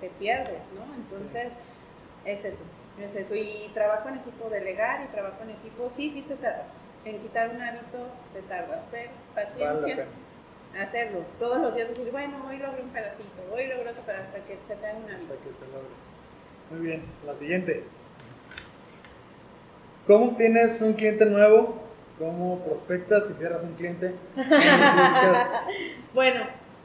[0.00, 0.94] te pierdes, ¿no?
[0.94, 1.54] Entonces,
[2.24, 2.62] es eso,
[3.00, 3.34] es eso.
[3.34, 6.72] Y trabajo en equipo, delegar y trabajo en equipo, sí, sí te tardas.
[7.04, 10.06] En quitar un hábito te tardas, pero paciencia.
[10.78, 11.24] hacerlo.
[11.38, 14.58] Todos los días decir, bueno, hoy logro un pedacito, hoy logro otro pedacito, hasta que
[14.66, 15.32] se te haga un hábito.
[15.32, 16.10] Hasta que se logre.
[16.70, 17.84] Muy bien, la siguiente.
[20.06, 21.74] ¿Cómo tienes un cliente nuevo?
[22.18, 24.14] ¿Cómo prospectas y cierras un cliente?
[26.12, 26.40] Bueno,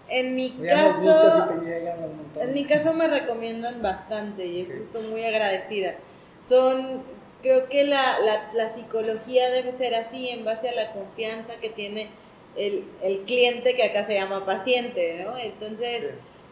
[0.09, 1.97] en mi Ya caso, buscas y te llegan
[2.41, 5.95] en mi caso me recomiendan bastante y eso estoy muy agradecida.
[6.47, 7.01] Son,
[7.41, 11.69] creo que la, la, la psicología debe ser así en base a la confianza que
[11.69, 12.09] tiene
[12.55, 15.37] el, el cliente que acá se llama paciente, ¿no?
[15.37, 16.07] Entonces, Sí.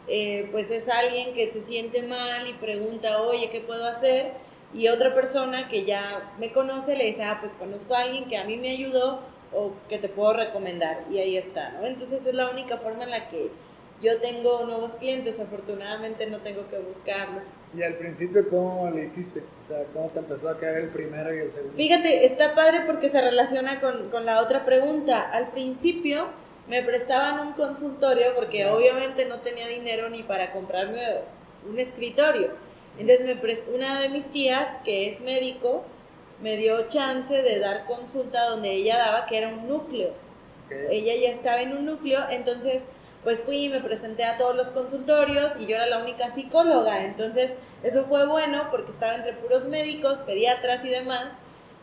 [0.08, 4.32] eh, pues es alguien que se siente mal y pregunta, oye, ¿qué puedo hacer?
[4.74, 8.38] Y otra persona que ya me conoce le dice, ah, pues conozco a alguien que
[8.38, 9.22] a mí me ayudó
[9.56, 11.04] o que te puedo recomendar.
[11.12, 11.86] Y ahí está, ¿no?
[11.86, 13.49] Entonces es la única forma en la que
[14.01, 15.39] yo tengo nuevos clientes.
[15.39, 17.43] Afortunadamente no tengo que buscarlos.
[17.76, 19.39] Y al principio, ¿cómo le hiciste?
[19.39, 21.76] O sea, ¿cómo te empezó a caer el primero y el segundo?
[21.76, 25.22] Fíjate, está padre porque se relaciona con, con la otra pregunta.
[25.32, 26.28] Al principio
[26.68, 31.01] me prestaban un consultorio porque obviamente no tenía dinero ni para comprarme
[31.70, 32.51] un escritorio.
[32.99, 35.84] Entonces me prest- una de mis tías, que es médico,
[36.42, 40.12] me dio chance de dar consulta donde ella daba, que era un núcleo.
[40.90, 42.82] Ella ya estaba en un núcleo, entonces
[43.24, 47.06] pues fui y me presenté a todos los consultorios y yo era la única psicóloga,
[47.06, 51.32] entonces eso fue bueno porque estaba entre puros médicos, pediatras y demás,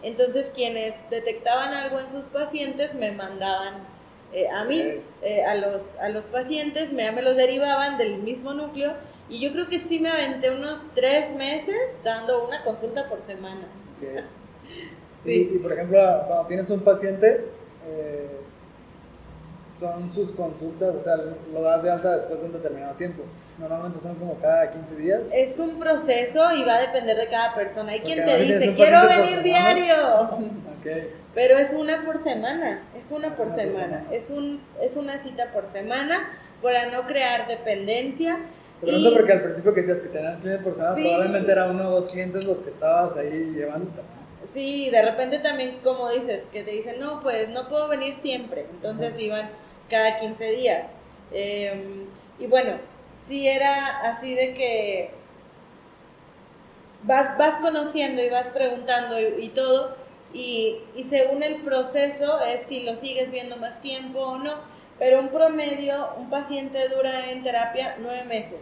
[0.03, 3.87] entonces quienes detectaban algo en sus pacientes me mandaban
[4.33, 4.83] eh, a mí,
[5.23, 8.95] eh, a, los, a los pacientes, me, me los derivaban del mismo núcleo
[9.29, 13.67] y yo creo que sí me aventé unos tres meses dando una consulta por semana.
[13.97, 14.25] Ok.
[15.25, 15.51] Sí.
[15.53, 17.45] Y, y, por ejemplo, cuando tienes un paciente,
[17.87, 18.27] eh,
[19.73, 21.17] son sus consultas, o sea,
[21.53, 23.23] lo das de alta después de un determinado tiempo.
[23.59, 25.31] Normalmente son como cada 15 días.
[25.35, 27.93] Es un proceso y va a depender de cada persona.
[27.93, 29.43] Hay Porque quien te dice, quiero venir semana".
[29.43, 30.87] diario, Ok.
[31.35, 34.97] pero es una por semana, es una Es por una por semana, es, un, es
[34.97, 36.31] una cita por semana
[36.63, 38.39] para no crear dependencia.
[38.81, 41.03] Pregunto Y- porque al principio que decías que tenían clientes por semana, Sí.
[41.03, 43.91] probablemente era uno o dos clientes los que estabas ahí llevando.
[44.53, 48.67] Sí, de repente también, como dices, que te dicen, no, pues no puedo venir siempre.
[48.71, 49.51] Entonces iban
[49.89, 50.87] cada 15 días.
[51.31, 52.07] Eh,
[52.39, 52.79] y bueno,
[53.29, 55.15] sí era así de que
[57.03, 59.97] vas, vas conociendo y vas preguntando y, y todo.
[60.33, 64.55] Y, y según el proceso es si lo sigues viendo más tiempo o no.
[64.99, 68.61] Pero un promedio, un paciente dura en terapia nueve meses.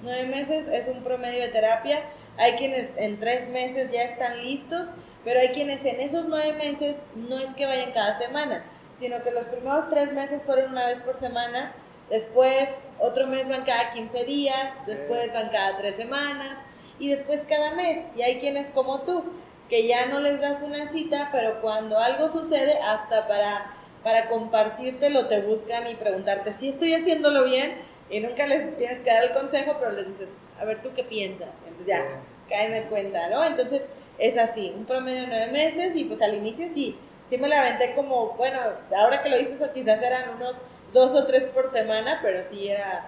[0.00, 2.02] Nueve meses es un promedio de terapia.
[2.38, 4.86] Hay quienes en tres meses ya están listos,
[5.24, 8.64] pero hay quienes en esos nueve meses no es que vayan cada semana,
[9.00, 11.74] sino que los primeros tres meses fueron una vez por semana,
[12.10, 12.68] después
[12.98, 16.58] otro mes van cada 15 días, después van cada tres semanas
[16.98, 18.06] y después cada mes.
[18.14, 19.24] Y hay quienes como tú,
[19.68, 25.26] que ya no les das una cita, pero cuando algo sucede, hasta para, para compartírtelo
[25.26, 27.78] te buscan y preguntarte si estoy haciéndolo bien
[28.08, 30.28] y nunca les tienes que dar el consejo, pero les dices,
[30.60, 31.48] a ver tú qué piensas.
[31.86, 32.48] Ya, Sí.
[32.48, 33.44] caen en cuenta, ¿no?
[33.44, 33.82] Entonces
[34.18, 36.96] es así, un promedio de nueve meses y pues al inicio sí,
[37.28, 38.58] sí me la aventé como, bueno,
[38.96, 40.54] ahora que lo hice eso quizás eran unos
[40.92, 43.06] dos o tres por semana, pero sí era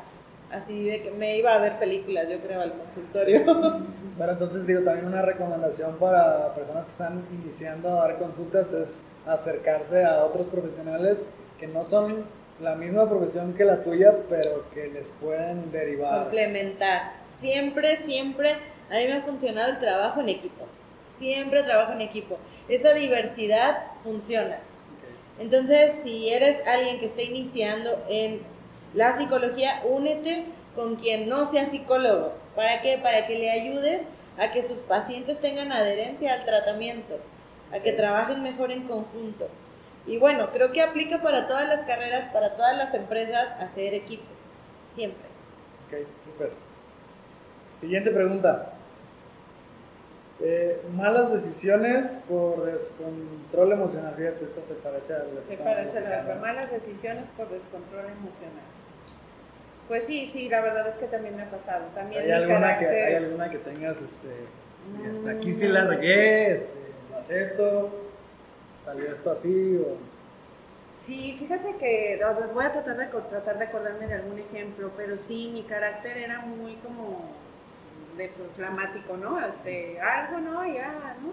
[0.51, 3.45] así de que me iba a ver películas, yo creo, al consultorio.
[4.19, 9.03] Pero entonces digo, también una recomendación para personas que están iniciando a dar consultas es
[9.27, 11.29] acercarse a otros profesionales
[11.61, 12.25] que no son
[12.61, 16.23] la misma profesión que la tuya, pero que les pueden derivar.
[16.23, 17.13] complementar.
[17.41, 18.53] Siempre, siempre,
[18.91, 20.67] a mí me ha funcionado el trabajo en equipo.
[21.19, 22.39] Siempre trabajo en equipo.
[22.69, 24.59] Esa diversidad funciona.
[25.39, 28.41] Entonces, si eres alguien que está iniciando en
[28.95, 32.33] la psicología, únete con quien no sea psicólogo.
[32.57, 32.99] ¿Para qué?
[32.99, 34.03] Para que le ayudes
[34.39, 37.19] a que sus pacientes tengan adherencia al tratamiento,
[37.73, 39.49] a que trabajen mejor en conjunto.
[40.07, 44.25] Y bueno, creo que aplica para todas las carreras, para todas las empresas, hacer equipo.
[44.95, 45.27] Siempre.
[45.87, 46.68] Ok, súper.
[47.79, 48.73] Siguiente pregunta.
[50.41, 54.15] Eh, malas decisiones por descontrol emocional.
[54.17, 56.35] Fíjate, esta se parece a la Se parece a la otra.
[56.37, 58.67] Malas decisiones por descontrol emocional.
[59.87, 61.85] Pues sí, sí, la verdad es que también me ha pasado.
[61.95, 62.87] Sea, También ¿Hay mi alguna, que.
[62.87, 64.29] ¿Hay alguna que tengas, este,
[65.11, 65.53] hasta aquí Mm.
[65.53, 66.79] sí la regué, este,
[67.17, 67.91] acepto,
[68.77, 69.97] salió esto así, o...
[70.95, 72.21] Sí, fíjate que
[72.53, 76.41] voy a tratar de, tratar de acordarme de algún ejemplo, pero sí, mi carácter era
[76.41, 77.31] muy como
[78.19, 79.39] de flamático, ¿no?
[79.41, 80.67] Este, algo, ¿no?
[80.67, 81.33] Ya, ¿no?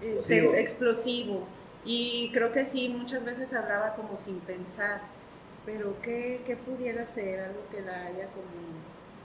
[0.00, 0.52] Este, Explosivo.
[0.52, 1.46] es explosivo.
[1.84, 5.02] Y creo que sí, muchas veces hablaba como sin pensar,
[5.66, 7.40] pero ¿qué, qué pudiera ser?
[7.40, 8.54] Algo que la haya como,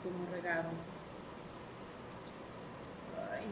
[0.04, 0.70] como regado.
[3.32, 3.46] Ay,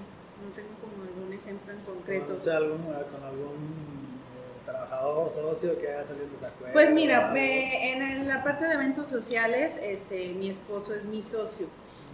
[0.43, 2.25] no tengo como algún ejemplo en concreto.
[2.29, 6.73] No sé, algún, con algún eh, trabajador, socio que haya salido en desacuerdo.
[6.73, 11.21] Pues mira, me- en el- la parte de eventos sociales, este, mi esposo es mi
[11.21, 11.67] socio.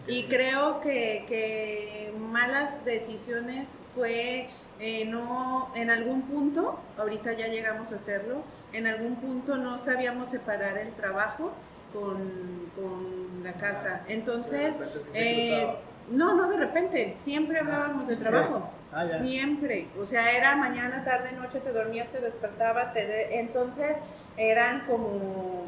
[0.08, 4.50] Y creo que, que malas decisiones fue
[4.80, 8.44] eh, no, en algún punto, ahorita ya llegamos a hacerlo,
[8.74, 11.52] en algún punto no sabíamos separar el trabajo
[11.94, 14.02] con, con la casa.
[14.08, 14.82] Entonces,
[15.16, 15.74] eh,
[16.10, 18.70] no, no de repente, siempre hablábamos de trabajo.
[18.92, 19.06] Ah.
[19.22, 19.88] Siempre.
[20.00, 23.98] O sea, era mañana, tarde, noche, te dormías, te despertabas, te de- entonces
[24.38, 25.66] eran como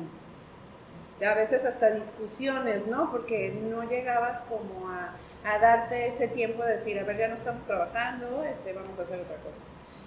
[1.24, 3.12] a veces hasta discusiones, ¿no?
[3.12, 5.16] Porque no llegabas como a,
[5.62, 9.20] darte ese tiempo de decir, a ver, ya no estamos trabajando, este, vamos a hacer
[9.20, 9.62] otra cosa.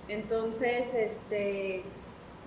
[0.09, 1.83] Entonces, este,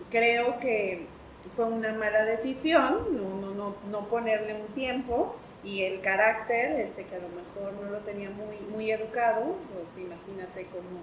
[0.10, 1.08] creo que
[1.56, 7.06] fue una mala decisión no, no, no, no ponerle un tiempo y el carácter, este,
[7.06, 11.00] que a lo mejor no lo tenía muy, muy educado, pues imagínate cómo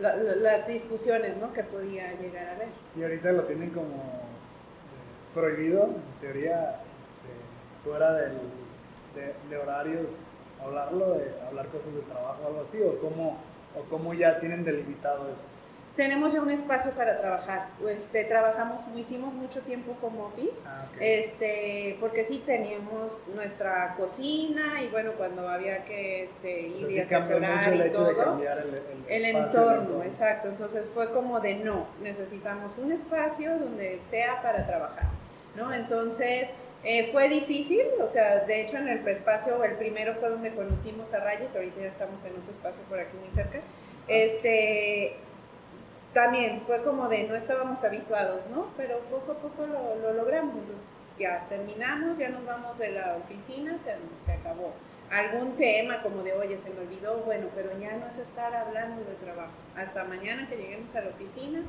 [0.00, 1.52] la- la- las discusiones, ¿no?
[1.52, 2.68] Que podía llegar a haber.
[2.96, 4.22] Y ahorita lo tienen como
[5.34, 8.32] prohibido, en teoría, este, fuera del,
[9.14, 10.28] de, de horarios,
[10.62, 13.38] hablarlo, de hablar cosas de trabajo o algo así, o cómo,
[13.76, 15.46] o cómo ya tienen delimitado eso.
[15.96, 17.70] Tenemos ya un espacio para trabajar.
[17.88, 20.60] Este, trabajamos, hicimos mucho tiempo home office.
[20.64, 20.84] Ah.
[21.00, 27.02] Este, porque sí teníamos nuestra cocina y bueno, cuando había que este, ir y sí
[27.04, 30.46] cambió mucho asesorar el y hecho de todo, cambiar el, el, el espacio, entorno, exacto.
[30.46, 35.06] Entonces fue como de no, necesitamos un espacio donde sea para trabajar,
[35.58, 35.74] ¿no?
[35.74, 36.48] Entonces
[36.84, 41.12] eh, fue difícil, o sea, de hecho en el espacio, el primero fue donde conocimos
[41.12, 43.58] a Rayes, ahorita ya estamos en otro espacio por aquí muy cerca.
[44.06, 45.16] Este,
[46.14, 48.68] también fue como de no estábamos habituados, ¿no?
[48.76, 53.16] Pero poco a poco lo, lo logramos, entonces ya terminamos, ya nos vamos de la
[53.16, 54.72] oficina, se, se acabó.
[55.10, 59.02] Algún tema como de, oye, se me olvidó, bueno, pero ya no es estar hablando
[59.04, 59.52] de trabajo.
[59.74, 61.60] Hasta mañana que lleguemos a la oficina,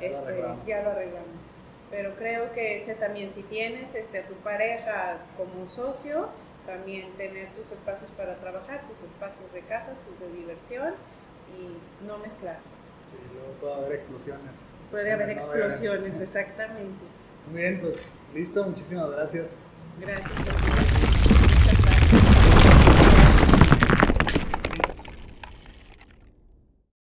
[0.00, 0.66] Ya lo este, arreglamos.
[0.66, 1.61] ya lo arreglamos.
[1.92, 6.30] Pero creo que ese también, si tienes este, a tu pareja como socio,
[6.66, 10.94] también tener tus espacios para trabajar, tus espacios de casa, tus de diversión
[11.56, 12.56] y no mezclar.
[13.12, 14.64] Y luego puede haber explosiones.
[14.90, 17.04] Puede haber No, explosiones, exactamente.
[17.50, 19.56] Muy bien, pues listo, muchísimas gracias.
[20.00, 21.01] Gracias.